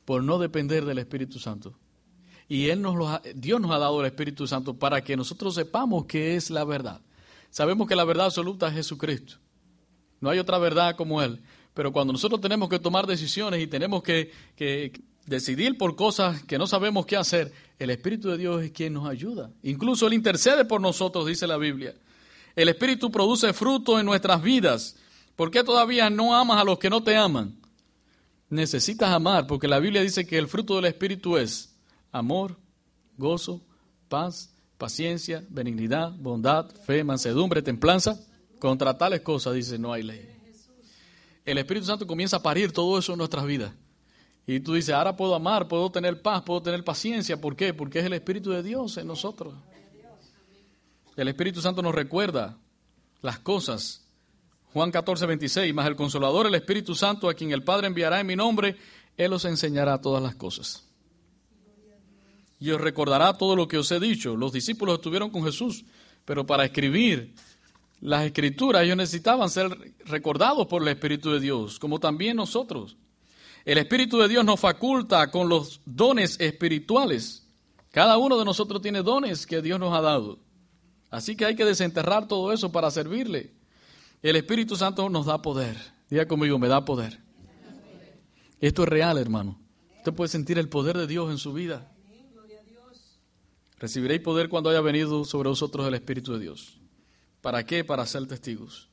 por 0.04 0.22
no 0.22 0.38
depender 0.38 0.84
del 0.84 0.98
Espíritu 0.98 1.38
Santo? 1.38 1.74
Y 2.48 2.68
él 2.70 2.80
nos 2.80 2.96
lo 2.96 3.20
Dios 3.34 3.60
nos 3.60 3.70
ha 3.70 3.78
dado 3.78 4.00
el 4.00 4.06
Espíritu 4.06 4.46
Santo 4.46 4.74
para 4.74 5.02
que 5.02 5.16
nosotros 5.16 5.54
sepamos 5.54 6.06
qué 6.06 6.36
es 6.36 6.50
la 6.50 6.64
verdad. 6.64 7.00
Sabemos 7.50 7.88
que 7.88 7.96
la 7.96 8.04
verdad 8.04 8.26
absoluta 8.26 8.68
es 8.68 8.74
Jesucristo. 8.74 9.36
No 10.20 10.30
hay 10.30 10.38
otra 10.38 10.58
verdad 10.58 10.96
como 10.96 11.22
Él. 11.22 11.40
Pero 11.74 11.92
cuando 11.92 12.12
nosotros 12.12 12.40
tenemos 12.40 12.68
que 12.68 12.78
tomar 12.78 13.06
decisiones 13.06 13.62
y 13.62 13.66
tenemos 13.66 14.02
que, 14.02 14.32
que 14.56 14.92
decidir 15.26 15.76
por 15.76 15.94
cosas 15.94 16.42
que 16.44 16.58
no 16.58 16.66
sabemos 16.66 17.06
qué 17.06 17.16
hacer, 17.16 17.52
el 17.78 17.90
Espíritu 17.90 18.30
de 18.30 18.38
Dios 18.38 18.62
es 18.62 18.72
quien 18.72 18.94
nos 18.94 19.08
ayuda. 19.08 19.50
Incluso 19.62 20.06
Él 20.06 20.14
intercede 20.14 20.64
por 20.64 20.80
nosotros, 20.80 21.26
dice 21.26 21.46
la 21.46 21.56
Biblia. 21.56 21.94
El 22.56 22.68
Espíritu 22.68 23.10
produce 23.10 23.52
fruto 23.52 24.00
en 24.00 24.06
nuestras 24.06 24.42
vidas. 24.42 24.96
¿Por 25.36 25.50
qué 25.50 25.62
todavía 25.62 26.10
no 26.10 26.34
amas 26.34 26.60
a 26.60 26.64
los 26.64 26.78
que 26.78 26.90
no 26.90 27.02
te 27.02 27.14
aman? 27.14 27.56
Necesitas 28.50 29.10
amar, 29.10 29.46
porque 29.46 29.68
la 29.68 29.78
Biblia 29.78 30.02
dice 30.02 30.26
que 30.26 30.38
el 30.38 30.48
fruto 30.48 30.76
del 30.76 30.86
Espíritu 30.86 31.36
es 31.36 31.76
amor, 32.10 32.58
gozo, 33.16 33.62
paz, 34.08 34.52
paciencia, 34.78 35.44
benignidad, 35.50 36.12
bondad, 36.18 36.70
fe, 36.84 37.04
mansedumbre, 37.04 37.62
templanza. 37.62 38.18
Contra 38.58 38.98
tales 38.98 39.20
cosas, 39.20 39.54
dice, 39.54 39.78
no 39.78 39.92
hay 39.92 40.02
ley. 40.02 40.37
El 41.48 41.56
Espíritu 41.56 41.86
Santo 41.86 42.06
comienza 42.06 42.36
a 42.36 42.42
parir 42.42 42.72
todo 42.72 42.98
eso 42.98 43.12
en 43.12 43.18
nuestras 43.18 43.46
vidas. 43.46 43.72
Y 44.46 44.60
tú 44.60 44.74
dices, 44.74 44.94
ahora 44.94 45.16
puedo 45.16 45.34
amar, 45.34 45.66
puedo 45.66 45.90
tener 45.90 46.20
paz, 46.20 46.42
puedo 46.42 46.60
tener 46.60 46.84
paciencia. 46.84 47.40
¿Por 47.40 47.56
qué? 47.56 47.72
Porque 47.72 48.00
es 48.00 48.04
el 48.04 48.12
Espíritu 48.12 48.50
de 48.50 48.62
Dios 48.62 48.98
en 48.98 49.06
nosotros. 49.06 49.54
El 51.16 51.26
Espíritu 51.26 51.62
Santo 51.62 51.80
nos 51.80 51.94
recuerda 51.94 52.58
las 53.22 53.38
cosas. 53.38 54.04
Juan 54.74 54.90
14, 54.90 55.24
26, 55.24 55.72
más 55.72 55.86
el 55.86 55.96
consolador, 55.96 56.46
el 56.46 56.54
Espíritu 56.54 56.94
Santo, 56.94 57.30
a 57.30 57.34
quien 57.34 57.50
el 57.52 57.64
Padre 57.64 57.86
enviará 57.86 58.20
en 58.20 58.26
mi 58.26 58.36
nombre, 58.36 58.76
Él 59.16 59.32
os 59.32 59.46
enseñará 59.46 60.02
todas 60.02 60.22
las 60.22 60.34
cosas. 60.34 60.86
Y 62.60 62.72
os 62.72 62.80
recordará 62.80 63.38
todo 63.38 63.56
lo 63.56 63.66
que 63.66 63.78
os 63.78 63.90
he 63.90 63.98
dicho. 63.98 64.36
Los 64.36 64.52
discípulos 64.52 64.96
estuvieron 64.96 65.30
con 65.30 65.44
Jesús, 65.44 65.86
pero 66.26 66.44
para 66.44 66.66
escribir 66.66 67.32
las 68.00 68.24
escrituras 68.24 68.84
ellos 68.84 68.96
necesitaban 68.96 69.50
ser 69.50 69.94
recordados 70.04 70.66
por 70.66 70.82
el 70.82 70.88
Espíritu 70.88 71.30
de 71.30 71.40
Dios, 71.40 71.78
como 71.78 71.98
también 71.98 72.36
nosotros. 72.36 72.96
El 73.64 73.78
Espíritu 73.78 74.18
de 74.18 74.28
Dios 74.28 74.44
nos 74.44 74.60
faculta 74.60 75.30
con 75.30 75.48
los 75.48 75.80
dones 75.84 76.38
espirituales. 76.40 77.46
Cada 77.90 78.16
uno 78.16 78.38
de 78.38 78.44
nosotros 78.44 78.80
tiene 78.80 79.02
dones 79.02 79.46
que 79.46 79.60
Dios 79.60 79.80
nos 79.80 79.92
ha 79.94 80.00
dado. 80.00 80.38
Así 81.10 81.36
que 81.36 81.44
hay 81.44 81.56
que 81.56 81.64
desenterrar 81.64 82.28
todo 82.28 82.52
eso 82.52 82.70
para 82.70 82.90
servirle. 82.90 83.52
El 84.22 84.36
Espíritu 84.36 84.76
Santo 84.76 85.08
nos 85.08 85.26
da 85.26 85.42
poder. 85.42 85.76
Diga 86.08 86.26
conmigo, 86.26 86.58
me 86.58 86.68
da 86.68 86.84
poder. 86.84 87.18
Esto 88.60 88.82
es 88.82 88.88
real, 88.88 89.18
hermano. 89.18 89.58
Usted 89.98 90.12
puede 90.12 90.28
sentir 90.28 90.58
el 90.58 90.68
poder 90.68 90.96
de 90.96 91.06
Dios 91.06 91.30
en 91.30 91.38
su 91.38 91.52
vida. 91.52 91.92
Recibiréis 93.78 94.20
poder 94.20 94.48
cuando 94.48 94.70
haya 94.70 94.80
venido 94.80 95.24
sobre 95.24 95.48
vosotros 95.48 95.86
el 95.86 95.94
Espíritu 95.94 96.32
de 96.32 96.40
Dios. 96.40 96.77
¿Para 97.40 97.64
qué? 97.64 97.84
Para 97.84 98.06
ser 98.06 98.26
testigos. 98.26 98.88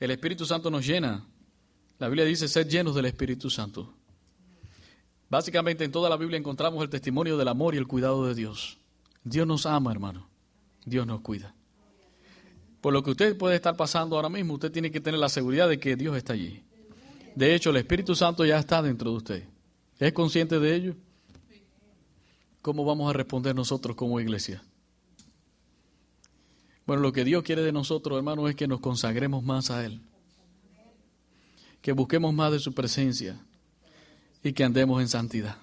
El 0.00 0.10
Espíritu 0.10 0.44
Santo 0.44 0.70
nos 0.70 0.86
llena. 0.86 1.24
La 1.98 2.08
Biblia 2.08 2.24
dice 2.24 2.48
ser 2.48 2.68
llenos 2.68 2.94
del 2.94 3.06
Espíritu 3.06 3.50
Santo. 3.50 3.94
Básicamente 5.30 5.84
en 5.84 5.92
toda 5.92 6.10
la 6.10 6.16
Biblia 6.16 6.38
encontramos 6.38 6.82
el 6.82 6.90
testimonio 6.90 7.36
del 7.36 7.48
amor 7.48 7.74
y 7.74 7.78
el 7.78 7.86
cuidado 7.86 8.26
de 8.26 8.34
Dios. 8.34 8.78
Dios 9.22 9.46
nos 9.46 9.66
ama, 9.66 9.90
hermano. 9.90 10.28
Dios 10.84 11.06
nos 11.06 11.20
cuida. 11.20 11.54
Por 12.80 12.92
lo 12.92 13.02
que 13.02 13.12
usted 13.12 13.38
puede 13.38 13.56
estar 13.56 13.76
pasando 13.76 14.16
ahora 14.16 14.28
mismo, 14.28 14.54
usted 14.54 14.70
tiene 14.70 14.90
que 14.90 15.00
tener 15.00 15.18
la 15.18 15.30
seguridad 15.30 15.68
de 15.68 15.80
que 15.80 15.96
Dios 15.96 16.16
está 16.16 16.34
allí. 16.34 16.62
De 17.34 17.54
hecho, 17.54 17.70
el 17.70 17.76
Espíritu 17.76 18.14
Santo 18.14 18.44
ya 18.44 18.58
está 18.58 18.82
dentro 18.82 19.10
de 19.10 19.16
usted. 19.16 19.44
¿Es 19.98 20.12
consciente 20.12 20.58
de 20.58 20.74
ello? 20.74 20.94
¿Cómo 22.60 22.84
vamos 22.84 23.08
a 23.08 23.12
responder 23.12 23.54
nosotros 23.54 23.96
como 23.96 24.20
iglesia? 24.20 24.62
Bueno, 26.86 27.02
lo 27.02 27.12
que 27.12 27.24
Dios 27.24 27.42
quiere 27.42 27.62
de 27.62 27.72
nosotros, 27.72 28.16
hermano, 28.16 28.48
es 28.48 28.56
que 28.56 28.68
nos 28.68 28.80
consagremos 28.80 29.42
más 29.42 29.70
a 29.70 29.84
Él. 29.84 30.00
Que 31.80 31.92
busquemos 31.92 32.34
más 32.34 32.52
de 32.52 32.58
su 32.58 32.72
presencia 32.72 33.40
y 34.42 34.52
que 34.52 34.64
andemos 34.64 35.00
en 35.00 35.08
santidad. 35.08 35.56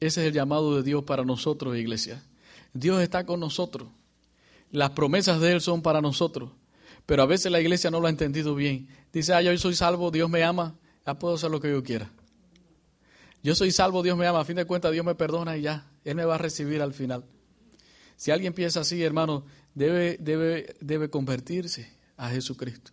Ese 0.00 0.22
es 0.22 0.28
el 0.28 0.32
llamado 0.32 0.76
de 0.76 0.82
Dios 0.82 1.04
para 1.04 1.24
nosotros, 1.24 1.76
iglesia. 1.76 2.22
Dios 2.72 3.02
está 3.02 3.24
con 3.24 3.38
nosotros. 3.38 3.88
Las 4.72 4.90
promesas 4.90 5.40
de 5.40 5.52
Él 5.52 5.60
son 5.60 5.82
para 5.82 6.00
nosotros. 6.00 6.50
Pero 7.06 7.22
a 7.22 7.26
veces 7.26 7.50
la 7.50 7.60
iglesia 7.60 7.90
no 7.90 8.00
lo 8.00 8.06
ha 8.06 8.10
entendido 8.10 8.54
bien. 8.54 8.88
Dice, 9.12 9.34
ah, 9.34 9.42
yo 9.42 9.56
soy 9.58 9.74
salvo, 9.74 10.10
Dios 10.10 10.30
me 10.30 10.44
ama, 10.44 10.76
ya 11.06 11.18
puedo 11.18 11.34
hacer 11.34 11.50
lo 11.50 11.60
que 11.60 11.70
yo 11.70 11.82
quiera. 11.82 12.10
Yo 13.42 13.54
soy 13.54 13.70
salvo, 13.72 14.02
Dios 14.02 14.16
me 14.16 14.26
ama, 14.26 14.40
a 14.40 14.44
fin 14.44 14.56
de 14.56 14.64
cuentas 14.64 14.92
Dios 14.92 15.04
me 15.04 15.14
perdona 15.14 15.56
y 15.56 15.62
ya, 15.62 15.90
Él 16.04 16.14
me 16.14 16.24
va 16.24 16.34
a 16.34 16.38
recibir 16.38 16.82
al 16.82 16.92
final. 16.92 17.24
Si 18.16 18.30
alguien 18.30 18.52
piensa 18.52 18.80
así, 18.80 19.02
hermano, 19.02 19.44
debe, 19.74 20.16
debe, 20.20 20.76
debe 20.80 21.10
convertirse 21.10 21.90
a 22.16 22.28
Jesucristo. 22.30 22.92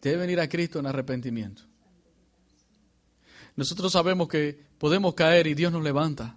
Debe 0.00 0.18
venir 0.18 0.40
a 0.40 0.48
Cristo 0.48 0.78
en 0.78 0.86
arrepentimiento. 0.86 1.62
Nosotros 3.56 3.92
sabemos 3.92 4.28
que 4.28 4.60
podemos 4.78 5.14
caer 5.14 5.46
y 5.46 5.54
Dios 5.54 5.72
nos 5.72 5.82
levanta 5.82 6.36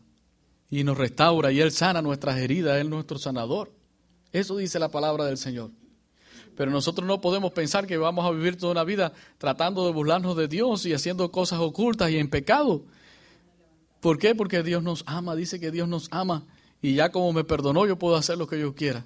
y 0.69 0.83
nos 0.83 0.97
restaura 0.97 1.51
y 1.51 1.59
Él 1.59 1.71
sana 1.71 2.01
nuestras 2.01 2.37
heridas, 2.37 2.79
Él 2.79 2.87
es 2.87 2.91
nuestro 2.91 3.19
sanador. 3.19 3.71
Eso 4.31 4.57
dice 4.57 4.79
la 4.79 4.89
palabra 4.89 5.25
del 5.25 5.37
Señor. 5.37 5.71
Pero 6.55 6.71
nosotros 6.71 7.07
no 7.07 7.21
podemos 7.21 7.51
pensar 7.51 7.87
que 7.87 7.97
vamos 7.97 8.25
a 8.25 8.31
vivir 8.31 8.57
toda 8.57 8.71
una 8.71 8.83
vida 8.83 9.13
tratando 9.37 9.85
de 9.85 9.93
burlarnos 9.93 10.35
de 10.35 10.47
Dios 10.47 10.85
y 10.85 10.93
haciendo 10.93 11.31
cosas 11.31 11.59
ocultas 11.59 12.11
y 12.11 12.17
en 12.17 12.29
pecado. 12.29 12.83
¿Por 14.01 14.17
qué? 14.17 14.35
Porque 14.35 14.63
Dios 14.63 14.83
nos 14.83 15.03
ama, 15.05 15.35
dice 15.35 15.59
que 15.59 15.71
Dios 15.71 15.87
nos 15.87 16.07
ama 16.11 16.45
y 16.81 16.95
ya 16.95 17.11
como 17.11 17.33
me 17.33 17.43
perdonó 17.43 17.85
yo 17.85 17.97
puedo 17.97 18.15
hacer 18.15 18.37
lo 18.37 18.47
que 18.47 18.59
yo 18.59 18.75
quiera. 18.75 19.05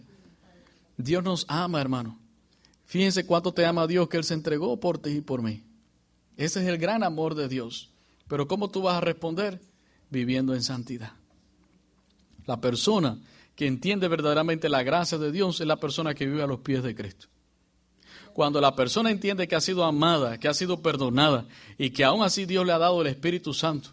Dios 0.97 1.23
nos 1.23 1.45
ama, 1.47 1.82
hermano. 1.82 2.19
Fíjense 2.86 3.25
cuánto 3.25 3.53
te 3.53 3.65
ama 3.65 3.88
Dios 3.88 4.08
que 4.10 4.17
Él 4.17 4.23
se 4.23 4.34
entregó 4.34 4.79
por 4.79 4.97
ti 4.97 5.10
y 5.12 5.21
por 5.21 5.41
mí. 5.41 5.63
Ese 6.38 6.62
es 6.62 6.67
el 6.67 6.77
gran 6.77 7.03
amor 7.03 7.36
de 7.36 7.47
Dios. 7.47 7.89
Pero 8.27 8.47
¿cómo 8.47 8.69
tú 8.69 8.82
vas 8.82 8.95
a 8.95 9.01
responder? 9.01 9.62
Viviendo 10.10 10.53
en 10.53 10.63
santidad. 10.63 11.13
La 12.45 12.60
persona 12.60 13.19
que 13.56 13.67
entiende 13.67 14.08
verdaderamente 14.08 14.69
la 14.69 14.84
gracia 14.84 15.17
de 15.17 15.32
Dios 15.32 15.62
es 15.62 15.67
la 15.67 15.77
persona 15.77 16.13
que 16.13 16.25
vive 16.25 16.43
a 16.43 16.47
los 16.47 16.60
pies 16.60 16.84
de 16.84 16.95
Cristo. 16.95 17.27
Cuando 18.34 18.60
la 18.60 18.75
persona 18.75 19.12
entiende 19.12 19.47
que 19.47 19.56
ha 19.56 19.62
sido 19.62 19.84
amada, 19.84 20.39
que 20.39 20.47
ha 20.47 20.53
sido 20.53 20.82
perdonada 20.82 21.45
y 21.77 21.91
que 21.91 22.03
aún 22.03 22.23
así 22.23 22.45
Dios 22.45 22.65
le 22.65 22.73
ha 22.73 22.79
dado 22.79 23.01
el 23.01 23.08
Espíritu 23.08 23.53
Santo, 23.53 23.89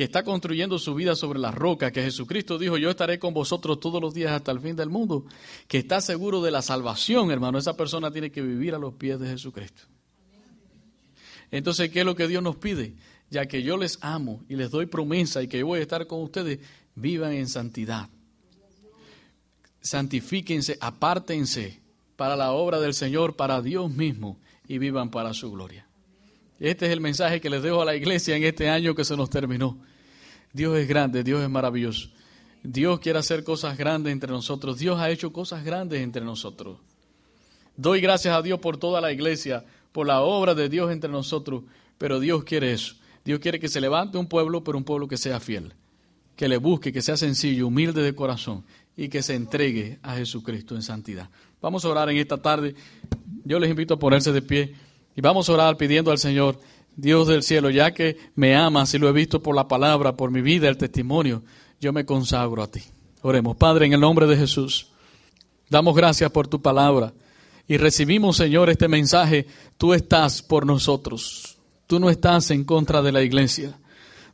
que 0.00 0.04
está 0.04 0.22
construyendo 0.22 0.78
su 0.78 0.94
vida 0.94 1.14
sobre 1.14 1.38
la 1.38 1.50
roca, 1.50 1.90
que 1.90 2.02
Jesucristo 2.02 2.58
dijo, 2.58 2.78
yo 2.78 2.88
estaré 2.88 3.18
con 3.18 3.34
vosotros 3.34 3.80
todos 3.80 4.00
los 4.00 4.14
días 4.14 4.32
hasta 4.32 4.50
el 4.50 4.58
fin 4.58 4.74
del 4.74 4.88
mundo, 4.88 5.26
que 5.68 5.76
está 5.76 6.00
seguro 6.00 6.40
de 6.40 6.50
la 6.50 6.62
salvación, 6.62 7.30
hermano, 7.30 7.58
esa 7.58 7.76
persona 7.76 8.10
tiene 8.10 8.32
que 8.32 8.40
vivir 8.40 8.74
a 8.74 8.78
los 8.78 8.94
pies 8.94 9.20
de 9.20 9.28
Jesucristo. 9.28 9.82
Entonces, 11.50 11.90
¿qué 11.90 12.00
es 12.00 12.06
lo 12.06 12.16
que 12.16 12.28
Dios 12.28 12.42
nos 12.42 12.56
pide? 12.56 12.94
Ya 13.28 13.44
que 13.44 13.62
yo 13.62 13.76
les 13.76 13.98
amo 14.00 14.42
y 14.48 14.56
les 14.56 14.70
doy 14.70 14.86
promesa 14.86 15.42
y 15.42 15.48
que 15.48 15.58
yo 15.58 15.66
voy 15.66 15.80
a 15.80 15.82
estar 15.82 16.06
con 16.06 16.22
ustedes, 16.22 16.60
vivan 16.94 17.32
en 17.32 17.46
santidad. 17.46 18.08
Santifíquense, 19.82 20.78
apártense 20.80 21.78
para 22.16 22.36
la 22.36 22.52
obra 22.52 22.80
del 22.80 22.94
Señor, 22.94 23.36
para 23.36 23.60
Dios 23.60 23.90
mismo, 23.90 24.38
y 24.66 24.78
vivan 24.78 25.10
para 25.10 25.34
su 25.34 25.52
gloria. 25.52 25.86
Este 26.58 26.86
es 26.86 26.92
el 26.92 27.02
mensaje 27.02 27.38
que 27.38 27.50
les 27.50 27.62
dejo 27.62 27.82
a 27.82 27.84
la 27.84 27.96
iglesia 27.96 28.34
en 28.34 28.44
este 28.44 28.70
año 28.70 28.94
que 28.94 29.04
se 29.04 29.14
nos 29.14 29.28
terminó. 29.28 29.89
Dios 30.52 30.76
es 30.76 30.88
grande, 30.88 31.22
Dios 31.22 31.42
es 31.42 31.48
maravilloso. 31.48 32.10
Dios 32.62 33.00
quiere 33.00 33.18
hacer 33.18 33.44
cosas 33.44 33.78
grandes 33.78 34.12
entre 34.12 34.30
nosotros. 34.30 34.78
Dios 34.78 34.98
ha 34.98 35.10
hecho 35.10 35.32
cosas 35.32 35.64
grandes 35.64 36.00
entre 36.00 36.22
nosotros. 36.22 36.78
Doy 37.76 38.00
gracias 38.00 38.34
a 38.34 38.42
Dios 38.42 38.58
por 38.60 38.76
toda 38.76 39.00
la 39.00 39.12
iglesia, 39.12 39.64
por 39.92 40.06
la 40.06 40.20
obra 40.20 40.54
de 40.54 40.68
Dios 40.68 40.92
entre 40.92 41.10
nosotros, 41.10 41.62
pero 41.96 42.20
Dios 42.20 42.44
quiere 42.44 42.72
eso. 42.72 42.96
Dios 43.24 43.40
quiere 43.40 43.60
que 43.60 43.68
se 43.68 43.80
levante 43.80 44.18
un 44.18 44.26
pueblo, 44.26 44.62
pero 44.62 44.76
un 44.76 44.84
pueblo 44.84 45.08
que 45.08 45.16
sea 45.16 45.40
fiel, 45.40 45.72
que 46.36 46.48
le 46.48 46.58
busque, 46.58 46.92
que 46.92 47.02
sea 47.02 47.16
sencillo, 47.16 47.66
humilde 47.66 48.02
de 48.02 48.14
corazón 48.14 48.64
y 48.96 49.08
que 49.08 49.22
se 49.22 49.34
entregue 49.34 49.98
a 50.02 50.16
Jesucristo 50.16 50.74
en 50.74 50.82
santidad. 50.82 51.30
Vamos 51.62 51.84
a 51.84 51.88
orar 51.88 52.10
en 52.10 52.18
esta 52.18 52.38
tarde. 52.38 52.74
Yo 53.44 53.58
les 53.58 53.70
invito 53.70 53.94
a 53.94 53.98
ponerse 53.98 54.32
de 54.32 54.42
pie 54.42 54.74
y 55.16 55.20
vamos 55.20 55.48
a 55.48 55.52
orar 55.52 55.76
pidiendo 55.76 56.10
al 56.10 56.18
Señor 56.18 56.58
Dios 56.96 57.28
del 57.28 57.42
cielo, 57.42 57.70
ya 57.70 57.92
que 57.92 58.16
me 58.34 58.54
amas 58.54 58.92
y 58.94 58.98
lo 58.98 59.08
he 59.08 59.12
visto 59.12 59.42
por 59.42 59.54
la 59.54 59.68
palabra, 59.68 60.16
por 60.16 60.30
mi 60.30 60.42
vida, 60.42 60.68
el 60.68 60.76
testimonio, 60.76 61.42
yo 61.80 61.92
me 61.92 62.04
consagro 62.04 62.62
a 62.62 62.70
ti. 62.70 62.82
Oremos, 63.22 63.56
Padre, 63.56 63.86
en 63.86 63.92
el 63.92 64.00
nombre 64.00 64.26
de 64.26 64.36
Jesús. 64.36 64.88
Damos 65.68 65.94
gracias 65.94 66.30
por 66.30 66.48
tu 66.48 66.60
palabra 66.60 67.12
y 67.68 67.76
recibimos, 67.76 68.36
Señor, 68.36 68.68
este 68.70 68.88
mensaje. 68.88 69.46
Tú 69.78 69.94
estás 69.94 70.42
por 70.42 70.66
nosotros. 70.66 71.56
Tú 71.86 72.00
no 72.00 72.10
estás 72.10 72.50
en 72.50 72.64
contra 72.64 73.02
de 73.02 73.12
la 73.12 73.22
iglesia. 73.22 73.78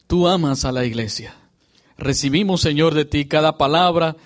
Tú 0.07 0.27
amas 0.27 0.65
a 0.65 0.73
la 0.73 0.85
iglesia. 0.85 1.35
Recibimos, 1.99 2.61
Señor, 2.61 2.95
de 2.95 3.05
ti 3.05 3.27
cada 3.27 3.59
palabra 3.59 4.17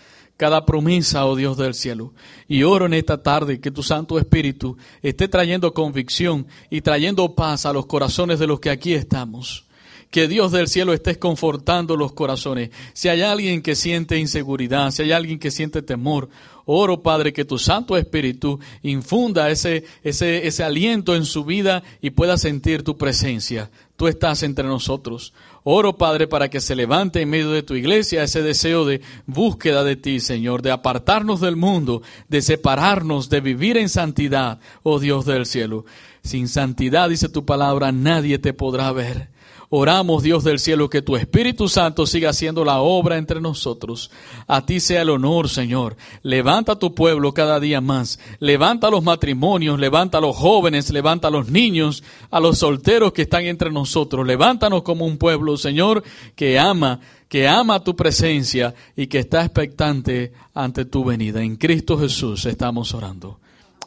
cada 0.41 0.65
promesa, 0.65 1.27
oh 1.27 1.37
Dios 1.37 1.59
del 1.59 1.75
cielo. 1.75 2.15
Y 2.49 2.63
oro 2.63 2.87
en 2.87 2.95
esta 2.95 3.23
tarde 3.23 3.61
que 3.61 3.71
tu 3.71 3.83
Santo 3.83 4.19
Espíritu 4.19 4.79
esté 5.03 5.29
trayendo 5.29 5.75
convicción 5.75 6.47
y 6.71 6.81
trayendo 6.81 7.35
paz 7.35 7.67
a 7.67 7.75
los 7.75 7.85
corazones 7.85 8.39
de 8.39 8.47
los 8.47 8.59
que 8.59 8.71
aquí 8.71 8.95
estamos. 8.95 9.67
Que 10.11 10.29
Dios 10.29 10.51
del 10.51 10.69
cielo 10.69 10.95
esté 10.95 11.19
confortando 11.19 11.95
los 11.95 12.13
corazones. 12.13 12.71
Si 12.95 13.11
hay 13.11 13.21
alguien 13.21 13.61
que 13.61 13.75
siente 13.75 14.17
inseguridad, 14.17 14.91
si 14.93 15.03
hay 15.03 15.13
alguien 15.13 15.39
que 15.39 15.51
siente 15.51 15.83
temor, 15.83 16.31
oro, 16.65 17.03
Padre, 17.03 17.35
que 17.35 17.45
tu 17.45 17.59
Santo 17.59 17.99
Espíritu 17.99 18.61
infunda 18.83 19.51
ese, 19.51 19.85
ese, 20.03 20.47
ese 20.47 20.65
aliento 20.65 21.15
en 21.15 21.27
su 21.27 21.45
vida 21.45 21.83
y 22.01 22.11
pueda 22.11 22.39
sentir 22.39 22.83
tu 22.83 22.97
presencia. 22.97 23.71
Tú 23.97 24.09
estás 24.09 24.43
entre 24.43 24.65
nosotros. 24.65 25.35
Oro, 25.63 25.97
Padre, 25.97 26.27
para 26.27 26.49
que 26.49 26.61
se 26.61 26.75
levante 26.75 27.21
en 27.21 27.31
medio 27.31 27.51
de 27.51 27.63
tu 27.63 27.75
iglesia 27.75 28.23
ese 28.23 28.43
deseo 28.43 28.85
de 28.85 29.03
búsqueda 29.27 29.85
de 29.85 29.97
ti, 29.97 30.21
Señor, 30.21 30.63
de 30.63 30.71
apartarnos 30.71 31.41
del 31.41 31.57
mundo, 31.57 32.03
de 32.29 32.41
separarnos, 32.41 33.29
de 33.29 33.41
vivir 33.41 33.77
en 33.77 33.89
santidad, 33.89 34.61
oh 34.83 34.99
Dios 34.99 35.27
del 35.27 35.45
cielo. 35.47 35.85
Sin 36.23 36.49
santidad, 36.49 37.09
dice 37.09 37.29
tu 37.29 37.45
palabra, 37.45 37.93
nadie 37.93 38.39
te 38.39 38.53
podrá 38.53 38.91
ver. 38.93 39.29
Oramos, 39.73 40.25
Dios 40.25 40.43
del 40.43 40.59
cielo, 40.59 40.91
que 40.91 41.01
tu 41.01 41.15
Espíritu 41.15 41.69
Santo 41.69 42.05
siga 42.05 42.31
haciendo 42.31 42.65
la 42.65 42.81
obra 42.81 43.19
entre 43.19 43.41
nosotros. 43.41 44.11
A 44.49 44.67
ti 44.67 44.81
sea 44.81 45.03
el 45.03 45.11
honor, 45.11 45.49
Señor. 45.49 45.97
Levanta 46.25 46.77
tu 46.77 46.93
pueblo 46.93 47.33
cada 47.33 47.61
día 47.61 47.81
más. 47.81 48.19
Levanta 48.41 48.91
los 48.91 49.05
matrimonios, 49.05 49.79
levanta 49.79 50.19
a 50.19 50.21
los 50.21 50.37
jóvenes, 50.37 50.91
levanta 50.91 51.29
a 51.29 51.31
los 51.31 51.51
niños, 51.51 52.03
a 52.33 52.41
los 52.41 52.59
solteros 52.59 53.13
que 53.13 53.23
están 53.23 53.45
entre 53.45 53.71
nosotros. 53.71 54.27
Levántanos 54.27 54.83
como 54.83 55.07
un 55.07 55.19
pueblo, 55.19 55.57
Señor, 55.57 56.03
que 56.35 56.59
ama, 56.59 56.99
que 57.29 57.47
ama 57.47 57.85
tu 57.85 57.95
presencia 57.95 58.75
y 58.97 59.07
que 59.07 59.21
está 59.21 59.45
expectante 59.45 60.33
ante 60.53 60.85
tu 60.85 61.05
venida. 61.05 61.45
En 61.45 61.55
Cristo 61.55 61.97
Jesús 61.97 62.45
estamos 62.45 62.93
orando. 62.93 63.39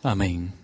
Amén. 0.01 0.53